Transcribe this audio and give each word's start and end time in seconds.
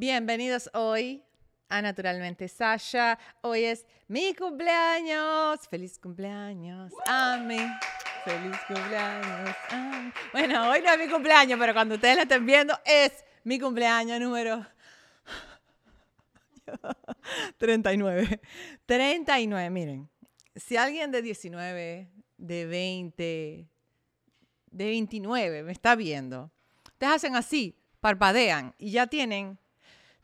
Bienvenidos 0.00 0.70
hoy 0.72 1.22
a 1.68 1.82
Naturalmente 1.82 2.48
Sasha. 2.48 3.18
Hoy 3.42 3.64
es 3.64 3.84
mi 4.08 4.34
cumpleaños. 4.34 5.68
Feliz 5.68 5.98
cumpleaños 5.98 6.90
a 7.04 7.36
mí. 7.36 7.58
Feliz 8.24 8.56
cumpleaños 8.66 9.54
a 9.68 9.76
mí. 9.76 10.12
Bueno, 10.32 10.70
hoy 10.70 10.80
no 10.80 10.90
es 10.90 10.98
mi 10.98 11.06
cumpleaños, 11.06 11.58
pero 11.60 11.74
cuando 11.74 11.96
ustedes 11.96 12.16
lo 12.16 12.22
estén 12.22 12.46
viendo 12.46 12.72
es 12.86 13.12
mi 13.44 13.58
cumpleaños 13.58 14.18
número 14.20 14.66
39. 17.58 18.40
39, 18.86 19.68
miren. 19.68 20.08
Si 20.56 20.78
alguien 20.78 21.10
de 21.10 21.20
19, 21.20 22.10
de 22.38 22.64
20, 22.64 23.68
de 24.70 24.84
29 24.86 25.62
me 25.62 25.72
está 25.72 25.94
viendo, 25.94 26.50
ustedes 26.86 27.12
hacen 27.12 27.36
así, 27.36 27.78
parpadean 28.00 28.74
y 28.78 28.92
ya 28.92 29.06
tienen 29.06 29.58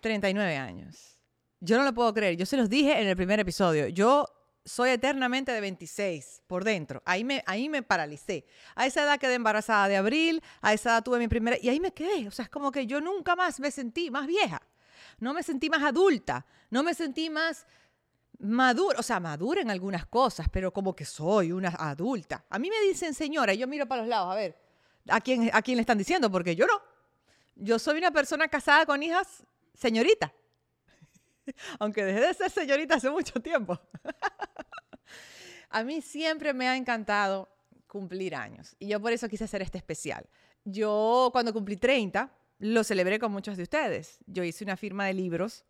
39 0.07 0.57
años. 0.57 1.19
Yo 1.61 1.79
no 1.79 1.85
lo 1.85 1.93
puedo 1.93 2.15
creer. 2.15 2.37
Yo 2.37 2.47
se 2.47 2.57
los 2.57 2.69
dije 2.69 3.01
en 3.01 3.09
el 3.09 3.17
primer 3.17 3.41
episodio. 3.41 3.89
Yo 3.89 4.27
soy 4.65 4.91
eternamente 4.91 5.51
de 5.53 5.61
26 5.61 6.43
por 6.47 6.63
dentro. 6.63 7.03
Ahí 7.05 7.25
me, 7.25 7.43
ahí 7.47 7.69
me 7.69 7.83
paralicé. 7.83 8.47
A 8.77 8.87
esa 8.87 9.03
edad 9.03 9.19
quedé 9.19 9.35
embarazada 9.35 9.89
de 9.89 9.97
abril, 9.97 10.43
a 10.61 10.73
esa 10.73 10.91
edad 10.91 11.03
tuve 11.03 11.19
mi 11.19 11.29
primera... 11.29 11.57
Y 11.61 11.69
ahí 11.69 11.81
me 11.81 11.93
quedé. 11.93 12.29
O 12.29 12.31
sea, 12.31 12.45
es 12.45 12.49
como 12.49 12.71
que 12.71 12.87
yo 12.87 13.01
nunca 13.01 13.35
más 13.35 13.59
me 13.59 13.71
sentí 13.71 14.11
más 14.11 14.27
vieja. 14.27 14.63
No 15.19 15.35
me 15.35 15.43
sentí 15.43 15.69
más 15.69 15.83
adulta. 15.83 16.47
No 16.71 16.83
me 16.83 16.95
sentí 16.95 17.29
más 17.29 17.67
madura. 18.39 19.01
O 19.01 19.03
sea, 19.03 19.19
madura 19.19 19.61
en 19.61 19.71
algunas 19.71 20.07
cosas, 20.07 20.49
pero 20.53 20.73
como 20.73 20.95
que 20.95 21.05
soy 21.05 21.51
una 21.51 21.71
adulta. 21.71 22.45
A 22.49 22.59
mí 22.59 22.71
me 22.71 22.81
dicen 22.87 23.13
señora 23.13 23.55
y 23.55 23.59
yo 23.59 23.67
miro 23.67 23.87
para 23.87 24.03
los 24.03 24.09
lados 24.09 24.33
a 24.33 24.37
ver 24.37 24.67
a 25.09 25.21
quién, 25.21 25.51
a 25.53 25.63
quién 25.63 25.77
le 25.77 25.83
están 25.83 25.99
diciendo, 25.99 26.31
porque 26.31 26.57
yo 26.57 26.67
no. 26.67 26.81
Yo 27.55 27.79
soy 27.79 27.99
una 27.99 28.11
persona 28.11 28.49
casada 28.49 28.85
con 28.85 29.03
hijas 29.03 29.45
señorita. 29.77 30.33
Aunque 31.79 32.05
dejé 32.05 32.21
de 32.21 32.35
ser 32.35 32.51
señorita 32.51 32.97
hace 32.97 33.11
mucho 33.11 33.41
tiempo. 33.41 33.79
A 35.71 35.83
mí 35.83 36.01
siempre 36.01 36.55
me 36.55 36.69
ha 36.69 36.77
encantado 36.77 37.49
cumplir 37.87 38.35
años 38.35 38.75
y 38.79 38.89
yo 38.89 39.01
por 39.01 39.13
eso 39.13 39.29
quise 39.29 39.45
hacer 39.45 39.63
este 39.63 39.79
especial. 39.79 40.29
Yo 40.65 41.31
cuando 41.33 41.53
cumplí 41.53 41.77
30 41.77 42.31
lo 42.59 42.85
celebré 42.85 43.19
con 43.19 43.33
muchos 43.33 43.57
de 43.57 43.63
ustedes. 43.63 44.19
Yo 44.27 44.43
hice 44.43 44.65
una 44.65 44.77
firma 44.77 45.07
de 45.07 45.15
libros 45.15 45.65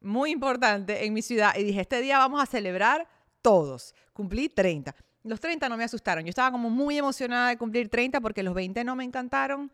muy 0.00 0.30
importante 0.30 1.04
en 1.04 1.12
mi 1.12 1.22
ciudad 1.22 1.54
y 1.56 1.64
dije, 1.64 1.80
este 1.80 2.00
día 2.00 2.18
vamos 2.18 2.42
a 2.42 2.46
celebrar 2.46 3.08
todos. 3.42 3.94
Cumplí 4.12 4.48
30. 4.48 4.94
Los 5.24 5.40
30 5.40 5.68
no 5.68 5.76
me 5.76 5.84
asustaron. 5.84 6.24
Yo 6.24 6.30
estaba 6.30 6.50
como 6.50 6.70
muy 6.70 6.96
emocionada 6.96 7.50
de 7.50 7.58
cumplir 7.58 7.88
30 7.88 8.20
porque 8.20 8.42
los 8.42 8.54
20 8.54 8.84
no 8.84 8.96
me 8.96 9.04
encantaron. 9.04 9.70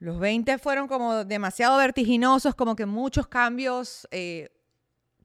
Los 0.00 0.18
20 0.18 0.56
fueron 0.56 0.88
como 0.88 1.24
demasiado 1.26 1.76
vertiginosos, 1.76 2.54
como 2.54 2.74
que 2.74 2.86
muchos 2.86 3.28
cambios. 3.28 4.08
Eh, 4.10 4.48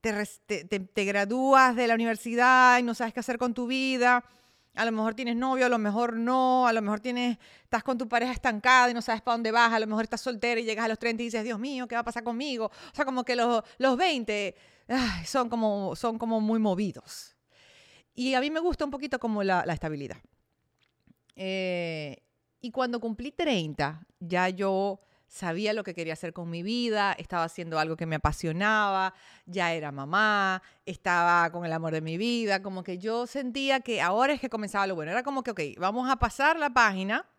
te, 0.02 1.06
gradúas 1.06 1.76
de 1.78 1.88
la 1.88 1.96
universidad 1.96 2.78
y 2.78 2.84
no 2.84 2.94
sabes 2.94 3.14
qué 3.14 3.22
hacer 3.22 3.38
con 3.38 3.54
tu 3.54 3.68
vida. 3.68 4.24
A 4.76 4.84
lo 4.84 4.92
mejor 4.92 5.16
tienes 5.16 5.38
novio, 5.38 5.66
a 5.66 5.70
lo 5.70 5.78
mejor 5.78 6.18
no, 6.18 6.68
a 6.68 6.74
lo 6.74 6.82
mejor 6.82 7.00
tienes, 7.00 7.38
estás 7.64 7.84
con 7.84 7.98
tu 7.98 8.10
pareja 8.10 8.34
estancada 8.34 8.92
y 8.92 8.94
no 8.94 9.02
sabes 9.02 9.22
para 9.22 9.36
dónde 9.36 9.50
vas, 9.52 9.72
a 9.72 9.80
lo 9.80 9.88
mejor 9.88 10.04
estás 10.04 10.20
soltera 10.20 10.60
y 10.60 10.66
llegas 10.66 10.84
a 10.84 10.90
los 10.90 11.00
30 11.00 11.24
y 11.24 11.26
dices, 11.28 11.44
Dios 11.46 11.58
mío, 11.58 11.88
¿qué 11.88 11.96
va 11.96 12.02
a 12.02 12.04
pasar 12.04 12.26
conmigo? 12.26 12.66
O 12.66 12.96
sea, 12.96 13.06
como 13.06 13.24
que 13.24 13.38
los, 13.38 13.64
los 13.78 13.96
20 13.96 14.56
son, 15.26 15.48
como, 15.48 15.96
son 15.96 16.20
como 16.20 16.42
muy 16.42 16.60
movidos. 16.60 17.38
Y 18.14 18.34
a 18.34 18.42
mí 18.42 18.52
me 18.52 18.60
gusta 18.60 18.84
un 18.84 18.92
poquito 18.92 19.20
como 19.20 19.42
la, 19.42 19.66
la 19.66 19.74
estabilidad. 19.74 20.18
Eh, 21.38 22.25
y 22.66 22.72
cuando 22.72 23.00
cumplí 23.00 23.32
30, 23.32 24.08
ya 24.20 24.50
yo 24.50 25.00
sabía 25.28 25.72
lo 25.72 25.84
que 25.84 25.94
quería 25.94 26.14
hacer 26.14 26.34
con 26.34 26.50
mi 26.50 26.64
vida, 26.64 27.14
estaba 27.14 27.44
haciendo 27.44 27.78
algo 27.78 27.96
que 27.96 28.08
me 28.08 28.16
apasionaba, 28.16 29.14
ya 29.46 29.72
era 29.72 29.92
mamá, 29.92 30.64
estaba 30.84 31.52
con 31.52 31.64
el 31.64 31.74
amor 31.74 31.94
de 31.94 32.02
mi 32.02 32.18
vida, 32.18 32.64
como 32.64 32.82
que 32.84 32.98
yo 32.98 33.28
sentía 33.28 33.82
que 33.82 34.02
ahora 34.02 34.34
es 34.34 34.42
que 34.42 34.50
comenzaba 34.50 34.88
lo 34.88 34.96
bueno. 34.96 35.12
Era 35.12 35.22
como 35.22 35.44
que, 35.44 35.52
ok, 35.52 35.62
vamos 35.78 36.10
a 36.10 36.16
pasar 36.16 36.58
la 36.58 36.72
página, 36.72 37.30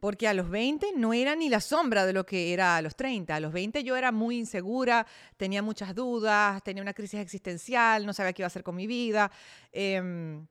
porque 0.00 0.26
a 0.26 0.34
los 0.34 0.50
20 0.50 0.94
no 0.96 1.12
era 1.12 1.36
ni 1.36 1.48
la 1.48 1.60
sombra 1.60 2.04
de 2.04 2.12
lo 2.12 2.26
que 2.26 2.52
era 2.52 2.76
a 2.76 2.82
los 2.82 2.96
30. 2.96 3.36
A 3.36 3.38
los 3.38 3.52
20 3.52 3.84
yo 3.84 3.94
era 3.94 4.10
muy 4.10 4.36
insegura, 4.36 5.06
tenía 5.36 5.62
muchas 5.62 5.94
dudas, 5.94 6.60
tenía 6.64 6.82
una 6.82 6.94
crisis 6.94 7.20
existencial, 7.20 8.04
no 8.04 8.12
sabía 8.12 8.32
qué 8.32 8.42
iba 8.42 8.46
a 8.46 8.48
hacer 8.48 8.64
con 8.64 8.74
mi 8.74 8.88
vida. 8.88 9.30
Eh, 9.70 10.42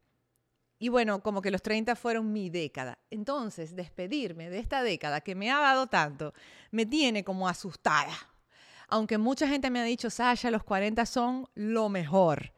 y 0.79 0.87
bueno, 0.87 1.21
como 1.21 1.41
que 1.41 1.51
los 1.51 1.61
30 1.61 1.95
fueron 1.97 2.31
mi 2.31 2.49
década. 2.49 2.97
Entonces, 3.11 3.75
despedirme 3.75 4.49
de 4.49 4.59
esta 4.59 4.81
década 4.81 5.19
que 5.19 5.35
me 5.35 5.51
ha 5.51 5.59
dado 5.59 5.87
tanto, 5.87 6.33
me 6.71 6.85
tiene 6.85 7.25
como 7.25 7.49
asustada. 7.49 8.13
Aunque 8.87 9.17
mucha 9.17 9.45
gente 9.45 9.69
me 9.69 9.81
ha 9.81 9.83
dicho, 9.83 10.09
Sasha, 10.09 10.49
los 10.49 10.63
40 10.63 11.05
son 11.05 11.49
lo 11.53 11.89
mejor. 11.89 12.53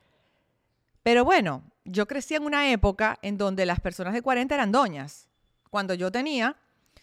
Pero 1.02 1.26
bueno, 1.26 1.64
yo 1.84 2.08
crecí 2.08 2.36
en 2.36 2.44
una 2.44 2.72
época 2.72 3.18
en 3.24 3.40
donde 3.40 3.66
las 3.66 3.80
personas 3.80 4.14
de 4.14 4.22
40 4.22 4.54
eran 4.54 4.72
doñas. 4.72 5.28
Cuando 5.72 5.96
yo 5.96 6.12
tenía 6.12 6.56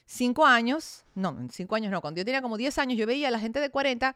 5 0.06 0.46
años, 0.46 1.04
no, 1.16 1.36
5 1.50 1.74
años 1.74 1.90
no, 1.90 2.00
cuando 2.00 2.18
yo 2.18 2.24
tenía 2.24 2.42
como 2.42 2.56
10 2.56 2.78
años, 2.78 2.96
yo 2.96 3.08
veía 3.08 3.26
a 3.26 3.32
la 3.32 3.40
gente 3.40 3.58
de 3.60 3.70
40 3.70 4.14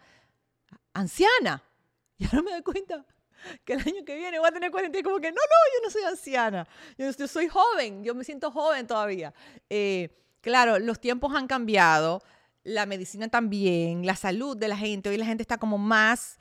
anciana. 0.94 1.64
Y 2.18 2.26
ahora 2.26 2.42
me 2.42 2.52
doy 2.52 2.62
cuenta 2.62 3.04
que 3.64 3.74
el 3.74 3.80
año 3.80 4.04
que 4.04 4.16
viene 4.16 4.38
voy 4.38 4.48
a 4.48 4.52
tener 4.52 4.70
40 4.70 4.98
y 4.98 5.02
como 5.02 5.18
que 5.18 5.30
no, 5.30 5.36
no, 5.36 5.40
yo 5.74 5.84
no 5.84 5.90
soy 5.90 6.02
anciana, 6.02 6.66
yo, 6.98 7.28
soy 7.28 7.48
joven, 7.48 8.04
yo 8.04 8.14
me 8.14 8.24
siento 8.24 8.50
joven 8.50 8.86
todavía. 8.86 9.34
Eh, 9.70 10.10
claro, 10.40 10.78
los 10.78 11.00
tiempos 11.00 11.34
han 11.34 11.46
cambiado, 11.46 12.22
la 12.64 12.86
medicina 12.86 13.28
también, 13.28 14.06
la 14.06 14.16
salud 14.16 14.56
de 14.56 14.68
la 14.68 14.76
gente, 14.76 15.08
hoy 15.08 15.16
la 15.16 15.26
gente 15.26 15.42
está 15.42 15.58
como 15.58 15.78
más 15.78 16.38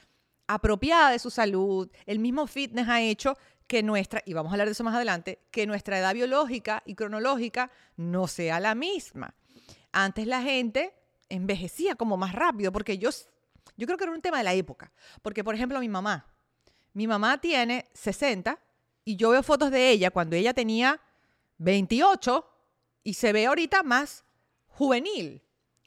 apropiada 0.47 1.11
de 1.11 1.19
su 1.19 1.29
salud, 1.29 1.89
el 2.05 2.19
mismo 2.19 2.47
fitness 2.47 2.87
ha 2.89 3.01
hecho 3.01 3.37
que 3.67 3.83
nuestra, 3.83 4.21
y 4.25 4.33
vamos 4.33 4.51
a 4.51 4.55
hablar 4.55 4.67
de 4.67 4.73
eso 4.73 4.83
más 4.83 4.95
adelante, 4.95 5.39
que 5.49 5.65
nuestra 5.65 5.97
edad 5.97 6.13
biológica 6.13 6.83
y 6.85 6.95
cronológica 6.95 7.71
no 7.95 8.27
sea 8.27 8.59
la 8.59 8.75
misma. 8.75 9.33
Antes 9.93 10.27
la 10.27 10.41
gente 10.41 10.93
envejecía 11.29 11.95
como 11.95 12.17
más 12.17 12.33
rápido, 12.33 12.73
porque 12.73 12.97
yo, 12.97 13.09
yo 13.77 13.87
creo 13.87 13.97
que 13.97 14.03
era 14.03 14.13
un 14.13 14.21
tema 14.21 14.39
de 14.39 14.43
la 14.43 14.53
época, 14.53 14.91
porque 15.21 15.43
por 15.43 15.55
ejemplo 15.55 15.79
mi 15.79 15.87
mamá, 15.87 16.27
mi 16.93 17.07
mamá 17.07 17.39
tiene 17.39 17.89
60 17.93 18.59
y 19.05 19.15
yo 19.15 19.29
veo 19.29 19.43
fotos 19.43 19.71
de 19.71 19.89
ella 19.89 20.11
cuando 20.11 20.35
ella 20.35 20.53
tenía 20.53 20.99
28 21.57 22.47
y 23.03 23.13
se 23.13 23.33
ve 23.33 23.45
ahorita 23.45 23.83
más 23.83 24.23
juvenil. 24.67 25.41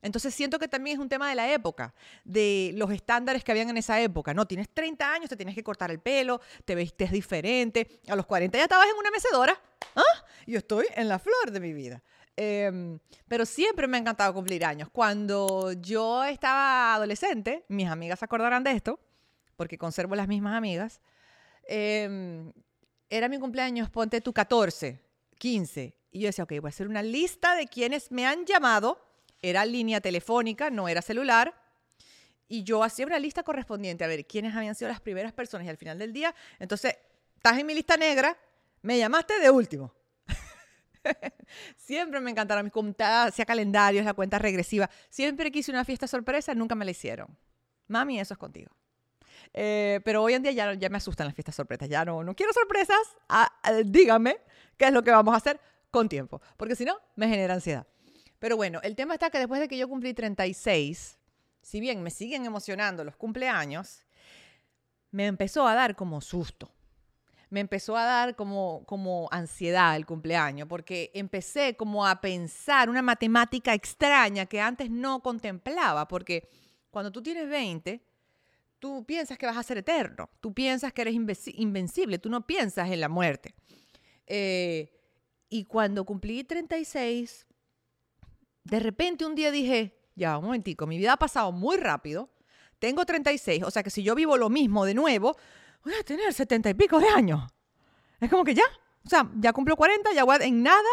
Entonces 0.05 0.35
siento 0.35 0.59
que 0.59 0.69
también 0.69 0.97
es 0.97 1.01
un 1.01 1.09
tema 1.09 1.31
de 1.31 1.35
la 1.35 1.51
época, 1.51 1.95
de 2.25 2.73
los 2.75 2.91
estándares 2.91 3.43
que 3.43 3.53
habían 3.53 3.71
en 3.71 3.79
esa 3.79 3.99
época. 4.01 4.35
No, 4.35 4.47
tienes 4.47 4.69
30 4.69 5.11
años, 5.11 5.31
te 5.31 5.37
tienes 5.37 5.55
que 5.55 5.65
cortar 5.65 5.91
el 5.91 5.99
pelo, 5.99 6.43
te 6.67 6.75
vestes 6.75 7.11
diferente. 7.11 8.01
A 8.09 8.15
los 8.15 8.27
40 8.27 8.59
ya 8.59 8.65
estabas 8.65 8.87
en 8.87 8.97
una 8.97 9.11
mecedora. 9.11 9.59
¿Ah? 9.97 10.27
Yo 10.47 10.59
estoy 10.59 10.87
en 10.95 11.09
la 11.09 11.19
flor 11.19 11.51
de 11.51 11.59
mi 11.59 11.73
vida. 11.73 12.03
Em, 12.37 12.99
pero 13.29 13.47
siempre 13.47 13.87
me 13.87 13.97
ha 13.97 14.01
encantado 14.01 14.35
cumplir 14.35 14.65
años. 14.67 14.91
Cuando 14.91 15.73
yo 15.73 16.23
estaba 16.25 16.95
adolescente, 16.95 17.65
mis 17.69 17.89
amigas 17.89 18.19
se 18.19 18.27
acordarán 18.27 18.63
de 18.63 18.73
esto, 18.73 19.01
porque 19.55 19.79
conservo 19.79 20.15
las 20.15 20.29
mismas 20.29 20.57
amigas, 20.57 21.01
em, 21.67 22.53
era 23.09 23.29
mi 23.29 23.39
cumpleaños, 23.39 23.91
ponte 23.91 24.21
tu 24.21 24.33
14, 24.33 25.01
15. 25.39 25.97
Y 26.11 26.21
yo 26.21 26.27
decía, 26.27 26.45
ok, 26.45 26.53
voy 26.61 26.69
a 26.69 26.71
hacer 26.71 26.89
una 26.89 27.03
lista 27.03 27.55
de 27.55 27.67
quienes 27.67 28.11
me 28.11 28.27
han 28.27 28.47
llamado. 28.47 29.05
Era 29.43 29.65
línea 29.65 30.01
telefónica, 30.01 30.71
no 30.71 30.89
era 30.89 31.03
celular. 31.03 31.55
Y 32.49 32.63
yo 32.63 32.83
hacía 32.83 33.07
una 33.07 33.19
lista 33.19 33.43
correspondiente 33.43 34.05
a 34.05 34.07
ver 34.07 34.27
quiénes 34.27 34.55
habían 34.55 34.75
sido 34.75 34.89
las 34.89 35.01
primeras 35.01 35.33
personas. 35.33 35.67
Y 35.67 35.71
al 35.71 35.77
final 35.77 35.99
del 35.99 36.13
día, 36.13 36.35
entonces, 36.59 36.97
estás 37.37 37.59
en 37.59 37.67
mi 37.67 37.75
lista 37.75 37.97
negra, 37.97 38.37
me 38.83 38.99
llamaste 38.99 39.39
de 39.41 39.51
último. 39.51 39.93
Siempre 41.77 42.21
me 42.21 42.31
encantaron 42.31 42.65
mis 42.65 42.73
cuentas, 42.73 43.29
hacía 43.29 43.45
calendarios, 43.45 44.05
la 44.05 44.15
cuenta 44.15 44.39
regresiva. 44.39 44.89
Siempre 45.09 45.51
quise 45.51 45.71
una 45.71 45.85
fiesta 45.85 46.07
sorpresa, 46.07 46.55
nunca 46.55 46.75
me 46.75 46.85
la 46.85 46.91
hicieron. 46.91 47.37
Mami, 47.89 48.21
eso 48.21 48.35
es 48.35 48.39
contigo. 48.39 48.71
Eh, 49.57 50.01
pero 50.05 50.21
hoy 50.23 50.35
en 50.35 50.43
día 50.43 50.51
ya, 50.51 50.75
ya 50.75 50.89
me 50.89 50.97
asustan 50.97 51.27
las 51.27 51.35
fiestas 51.35 51.55
sorpresas. 51.55 51.89
Ya 51.89 52.05
no, 52.05 52.25
no 52.25 52.35
quiero 52.35 52.53
sorpresas. 52.53 53.17
Ah, 53.29 53.51
ah, 53.63 53.73
dígame 53.85 54.39
qué 54.77 54.87
es 54.87 54.93
lo 54.93 55.03
que 55.03 55.13
vamos 55.13 55.33
a 55.33 55.37
hacer 55.37 55.61
con 55.91 56.09
tiempo. 56.09 56.43
Porque 56.57 56.75
si 56.75 56.85
no, 56.85 56.99
me 57.15 57.29
genera 57.29 57.55
ansiedad. 57.55 57.87
Pero 58.41 58.57
bueno, 58.57 58.81
el 58.83 58.97
tema 58.97 59.15
está 59.15 59.31
que 59.31 59.39
después 59.39 59.61
de 59.61 59.69
que 59.69 59.79
yo 59.79 59.89
cumplí 59.89 60.13
36, 60.13 61.19
si 61.63 61.81
bien 61.81 62.03
me 62.03 62.11
siguen 62.11 62.45
emocionando 62.45 63.05
los 63.05 63.17
cumpleaños, 63.17 64.05
me 65.13 65.27
empezó 65.27 65.67
a 65.67 65.75
dar 65.75 65.95
como 65.95 66.21
susto. 66.21 66.71
Me 67.49 67.61
empezó 67.61 67.97
a 67.97 68.05
dar 68.05 68.35
como, 68.35 68.83
como 68.87 69.29
ansiedad 69.31 69.95
el 69.95 70.05
cumpleaños, 70.05 70.67
porque 70.67 71.13
empecé 71.15 71.77
como 71.77 72.05
a 72.05 72.21
pensar 72.21 72.91
una 72.91 73.01
matemática 73.01 73.73
extraña 73.73 74.47
que 74.47 74.61
antes 74.61 74.91
no 74.91 75.23
contemplaba, 75.23 76.09
porque 76.09 76.49
cuando 76.91 77.13
tú 77.13 77.23
tienes 77.23 77.49
20, 77.49 78.03
tú 78.79 79.05
piensas 79.05 79.39
que 79.39 79.47
vas 79.47 79.57
a 79.57 79.63
ser 79.63 79.79
eterno, 79.79 80.31
tú 80.41 80.53
piensas 80.53 80.93
que 80.93 81.03
eres 81.03 81.15
invencible, 81.15 82.19
tú 82.19 82.29
no 82.29 82.47
piensas 82.47 82.91
en 82.91 83.01
la 83.01 83.09
muerte. 83.09 83.55
Eh, 84.27 84.91
y 85.49 85.65
cuando 85.65 86.05
cumplí 86.05 86.45
36, 86.45 87.47
de 88.65 88.81
repente 88.81 89.25
un 89.25 89.35
día 89.35 89.51
dije, 89.51 89.99
ya, 90.15 90.39
un 90.39 90.47
momentico, 90.47 90.87
mi 90.87 90.99
vida 90.99 91.13
ha 91.13 91.17
pasado 91.17 91.53
muy 91.53 91.77
rápido, 91.77 92.31
tengo 92.79 93.05
36, 93.05 93.63
o 93.63 93.71
sea 93.71 93.83
que 93.83 93.91
si 93.91 94.03
yo 94.03 94.15
vivo 94.15 94.37
lo 94.37 94.51
mismo 94.51 94.85
de 94.85 94.95
nuevo, 94.95 95.37
voy 95.85 95.95
a 95.95 96.03
tener 96.03 96.33
70 96.33 96.71
y 96.71 96.75
pico 96.75 96.99
de 96.99 97.09
años. 97.09 97.43
Es 98.21 98.31
como 98.31 98.45
que 98.45 98.55
ya, 98.55 98.65
o 99.05 99.09
sea, 99.09 99.31
ya 99.37 99.53
cumplo 99.53 99.77
40, 99.77 100.13
ya 100.13 100.25
voy 100.25 100.37
a, 100.37 100.45
en 100.45 100.63
nada 100.63 100.89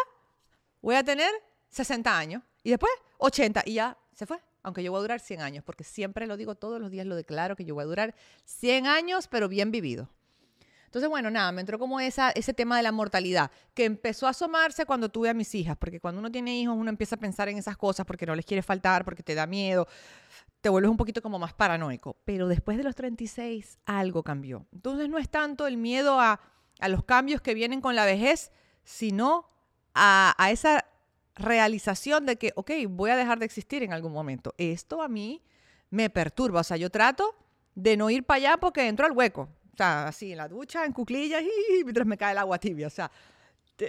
voy 0.81 0.95
a 0.95 1.03
tener 1.03 1.31
60 1.69 2.17
años 2.17 2.43
y 2.63 2.71
después 2.71 2.91
80 3.17 3.63
y 3.65 3.73
ya 3.73 3.97
se 4.13 4.25
fue. 4.25 4.39
Aunque 4.63 4.83
yo 4.83 4.91
voy 4.91 4.99
a 4.99 5.01
durar 5.01 5.19
100 5.19 5.41
años, 5.41 5.63
porque 5.63 5.83
siempre 5.83 6.27
lo 6.27 6.37
digo 6.37 6.55
todos 6.55 6.79
los 6.79 6.91
días, 6.91 7.05
lo 7.05 7.15
declaro 7.15 7.55
que 7.55 7.65
yo 7.65 7.73
voy 7.73 7.83
a 7.83 7.87
durar 7.87 8.15
100 8.45 8.87
años, 8.87 9.27
pero 9.27 9.47
bien 9.47 9.71
vivido. 9.71 10.09
Entonces, 10.91 11.09
bueno, 11.09 11.31
nada, 11.31 11.53
me 11.53 11.61
entró 11.61 11.79
como 11.79 12.01
esa, 12.01 12.31
ese 12.31 12.53
tema 12.53 12.75
de 12.75 12.83
la 12.83 12.91
mortalidad, 12.91 13.49
que 13.73 13.85
empezó 13.85 14.27
a 14.27 14.31
asomarse 14.31 14.85
cuando 14.85 15.07
tuve 15.07 15.29
a 15.29 15.33
mis 15.33 15.55
hijas, 15.55 15.77
porque 15.77 16.01
cuando 16.01 16.19
uno 16.19 16.29
tiene 16.29 16.59
hijos, 16.59 16.75
uno 16.77 16.89
empieza 16.89 17.15
a 17.15 17.17
pensar 17.17 17.47
en 17.47 17.57
esas 17.57 17.77
cosas 17.77 18.05
porque 18.05 18.25
no 18.25 18.35
les 18.35 18.45
quiere 18.45 18.61
faltar, 18.61 19.05
porque 19.05 19.23
te 19.23 19.33
da 19.33 19.47
miedo, 19.47 19.87
te 20.59 20.67
vuelves 20.67 20.91
un 20.91 20.97
poquito 20.97 21.21
como 21.21 21.39
más 21.39 21.53
paranoico. 21.53 22.17
Pero 22.25 22.49
después 22.49 22.77
de 22.77 22.83
los 22.83 22.93
36, 22.93 23.79
algo 23.85 24.21
cambió. 24.21 24.67
Entonces, 24.73 25.07
no 25.07 25.17
es 25.17 25.29
tanto 25.29 25.65
el 25.65 25.77
miedo 25.77 26.19
a, 26.19 26.41
los 26.89 27.05
cambios 27.05 27.39
que 27.39 27.53
vienen 27.53 27.79
con 27.79 27.95
la 27.95 28.03
vejez, 28.03 28.51
sino 28.83 29.49
a 29.93 30.49
esa 30.51 30.90
realización 31.41 32.25
de 32.25 32.37
que, 32.37 32.53
ok, 32.55 32.71
voy 32.89 33.11
a 33.11 33.15
dejar 33.15 33.39
de 33.39 33.45
existir 33.45 33.83
en 33.83 33.93
algún 33.93 34.13
momento. 34.13 34.53
Esto 34.57 35.01
a 35.01 35.07
mí 35.07 35.41
me 35.89 36.09
perturba. 36.09 36.61
O 36.61 36.63
sea, 36.63 36.77
yo 36.77 36.89
trato 36.89 37.35
de 37.75 37.97
no 37.97 38.09
ir 38.09 38.23
para 38.23 38.37
allá 38.37 38.57
porque 38.57 38.87
entro 38.87 39.05
al 39.05 39.11
hueco. 39.11 39.49
O 39.73 39.77
sea, 39.77 40.07
así 40.07 40.31
en 40.31 40.37
la 40.37 40.47
ducha, 40.47 40.85
en 40.85 40.93
cuclillas, 40.93 41.41
y 41.41 41.83
mientras 41.83 42.05
me 42.05 42.17
cae 42.17 42.31
el 42.31 42.37
agua 42.37 42.59
tibia. 42.59 42.87
O 42.87 42.91
sea, 42.91 43.11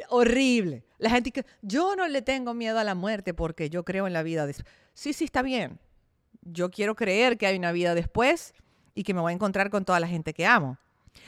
horrible. 0.09 0.85
La 0.99 1.11
gente 1.11 1.31
que 1.31 1.45
yo 1.61 1.97
no 1.97 2.07
le 2.09 2.23
tengo 2.23 2.55
miedo 2.55 2.79
a 2.79 2.85
la 2.85 2.95
muerte 2.95 3.35
porque 3.35 3.71
yo 3.71 3.85
creo 3.85 4.07
en 4.07 4.13
la 4.13 4.23
vida. 4.23 4.47
después. 4.47 4.67
Sí, 4.95 5.13
sí, 5.13 5.25
está 5.25 5.43
bien. 5.43 5.79
Yo 6.43 6.71
quiero 6.71 6.95
creer 6.95 7.39
que 7.39 7.47
hay 7.47 7.57
una 7.57 7.73
vida 7.73 7.95
después 7.95 8.55
y 8.95 9.05
que 9.05 9.15
me 9.15 9.21
voy 9.21 9.33
a 9.33 9.35
encontrar 9.35 9.71
con 9.71 9.85
toda 9.85 10.01
la 10.01 10.09
gente 10.09 10.35
que 10.35 10.47
amo. 10.47 10.79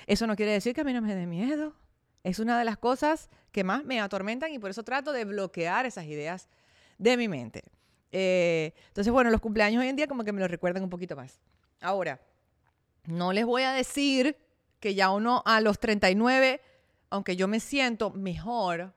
Eso 0.06 0.26
no 0.26 0.36
quiere 0.36 0.52
decir 0.52 0.74
que 0.74 0.80
a 0.80 0.84
mí 0.84 0.92
no 0.92 1.02
me 1.02 1.14
dé 1.14 1.26
miedo. 1.26 1.74
Es 2.22 2.38
una 2.38 2.58
de 2.58 2.64
las 2.64 2.78
cosas 2.78 3.30
que 3.54 3.62
más 3.62 3.84
me 3.84 4.00
atormentan 4.00 4.52
y 4.52 4.58
por 4.58 4.70
eso 4.70 4.82
trato 4.82 5.12
de 5.12 5.24
bloquear 5.24 5.86
esas 5.86 6.06
ideas 6.06 6.48
de 6.98 7.16
mi 7.16 7.28
mente. 7.28 7.62
Eh, 8.10 8.74
entonces, 8.88 9.12
bueno, 9.12 9.30
los 9.30 9.40
cumpleaños 9.40 9.80
hoy 9.80 9.88
en 9.88 9.94
día 9.94 10.08
como 10.08 10.24
que 10.24 10.32
me 10.32 10.40
lo 10.40 10.48
recuerdan 10.48 10.82
un 10.82 10.90
poquito 10.90 11.14
más. 11.14 11.38
Ahora, 11.80 12.20
no 13.04 13.32
les 13.32 13.46
voy 13.46 13.62
a 13.62 13.70
decir 13.70 14.36
que 14.80 14.96
ya 14.96 15.10
uno 15.10 15.40
a 15.46 15.60
los 15.60 15.78
39, 15.78 16.60
aunque 17.10 17.36
yo 17.36 17.46
me 17.46 17.60
siento 17.60 18.10
mejor 18.10 18.92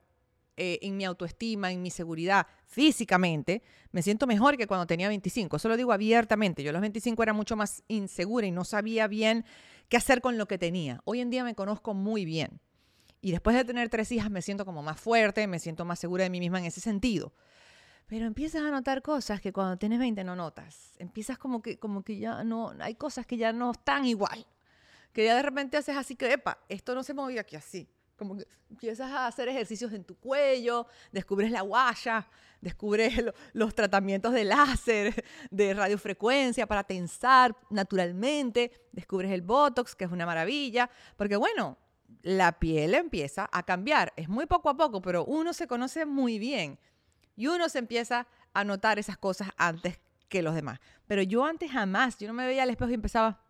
eh, 0.56 0.80
en 0.82 0.98
mi 0.98 1.06
autoestima, 1.06 1.72
en 1.72 1.84
mi 1.84 1.92
seguridad 1.92 2.48
físicamente, 2.66 3.62
me 3.92 4.02
siento 4.02 4.26
mejor 4.26 4.58
que 4.58 4.66
cuando 4.66 4.88
tenía 4.88 5.08
25. 5.08 5.58
Eso 5.58 5.70
lo 5.70 5.78
digo 5.78 5.94
abiertamente. 5.94 6.64
Yo 6.64 6.72
a 6.72 6.74
los 6.74 6.82
25 6.82 7.22
era 7.22 7.34
mucho 7.34 7.56
más 7.56 7.84
insegura 7.88 8.48
y 8.48 8.52
no 8.52 8.64
sabía 8.66 9.08
bien 9.08 9.46
qué 9.88 9.98
hacer 9.98 10.20
con 10.20 10.36
lo 10.40 10.48
que 10.48 10.58
tenía. 10.58 11.00
Hoy 11.06 11.20
en 11.20 11.30
día 11.30 11.44
me 11.44 11.54
conozco 11.54 11.94
muy 11.94 12.26
bien. 12.26 12.60
Y 13.28 13.32
después 13.32 13.58
de 13.58 13.66
tener 13.66 13.90
tres 13.90 14.10
hijas 14.14 14.32
me 14.32 14.42
siento 14.42 14.64
como 14.64 14.82
más 14.82 15.02
fuerte, 15.02 15.48
me 15.48 15.60
siento 15.60 15.84
más 15.84 16.00
segura 16.00 16.24
de 16.24 16.30
mí 16.30 16.40
misma 16.40 16.60
en 16.60 16.66
ese 16.66 16.80
sentido. 16.80 17.34
Pero 18.06 18.26
empiezas 18.26 18.62
a 18.62 18.72
notar 18.72 19.02
cosas 19.02 19.42
que 19.42 19.52
cuando 19.52 19.76
tienes 19.76 20.00
20 20.00 20.24
no 20.24 20.34
notas. 20.34 20.94
Empiezas 20.98 21.38
como 21.38 21.62
que, 21.62 21.78
como 21.78 22.04
que 22.04 22.20
ya 22.20 22.46
no, 22.46 22.74
hay 22.80 22.96
cosas 22.96 23.26
que 23.26 23.36
ya 23.36 23.52
no 23.52 23.72
están 23.72 24.06
igual. 24.06 24.48
Que 25.12 25.26
ya 25.26 25.36
de 25.36 25.42
repente 25.42 25.76
haces 25.76 25.98
así 25.98 26.16
que, 26.16 26.32
epa, 26.32 26.60
esto 26.70 26.96
no 26.96 27.04
se 27.04 27.14
movía 27.14 27.42
aquí 27.42 27.58
así. 27.58 27.90
Como 28.16 28.38
que 28.38 28.48
empiezas 28.70 29.12
a 29.12 29.28
hacer 29.28 29.50
ejercicios 29.50 29.92
en 29.92 30.06
tu 30.06 30.16
cuello, 30.16 30.88
descubres 31.12 31.52
la 31.52 31.64
guaya, 31.64 32.30
descubres 32.62 33.26
los 33.52 33.76
tratamientos 33.76 34.32
de 34.32 34.46
láser, 34.46 35.26
de 35.52 35.74
radiofrecuencia 35.74 36.66
para 36.66 36.86
tensar 36.86 37.58
naturalmente, 37.72 38.88
descubres 38.94 39.34
el 39.34 39.42
Botox, 39.42 39.96
que 39.96 40.06
es 40.06 40.12
una 40.14 40.26
maravilla, 40.26 40.90
porque 41.18 41.36
bueno, 41.36 41.78
la 42.22 42.60
piel 42.60 42.94
empieza 42.94 43.50
a 43.52 43.64
cambiar. 43.64 44.14
Es 44.16 44.30
muy 44.30 44.46
poco 44.46 44.70
a 44.70 44.78
poco, 44.78 45.02
pero 45.02 45.26
uno 45.26 45.54
se 45.54 45.68
conoce 45.68 46.06
muy 46.06 46.40
bien 46.40 46.80
y 47.36 47.48
uno 47.48 47.70
se 47.70 47.80
empieza 47.80 48.28
a 48.54 48.64
notar 48.64 49.00
esas 49.00 49.18
cosas 49.18 49.50
antes 49.58 50.00
que 50.28 50.42
los 50.42 50.56
demás. 50.56 50.80
Pero 51.08 51.22
yo 51.22 51.46
antes 51.46 51.72
jamás, 51.72 52.18
yo 52.18 52.28
no 52.28 52.34
me 52.34 52.46
veía 52.46 52.64
al 52.64 52.70
espejo 52.70 52.92
y 52.92 52.96
empezaba, 52.96 53.42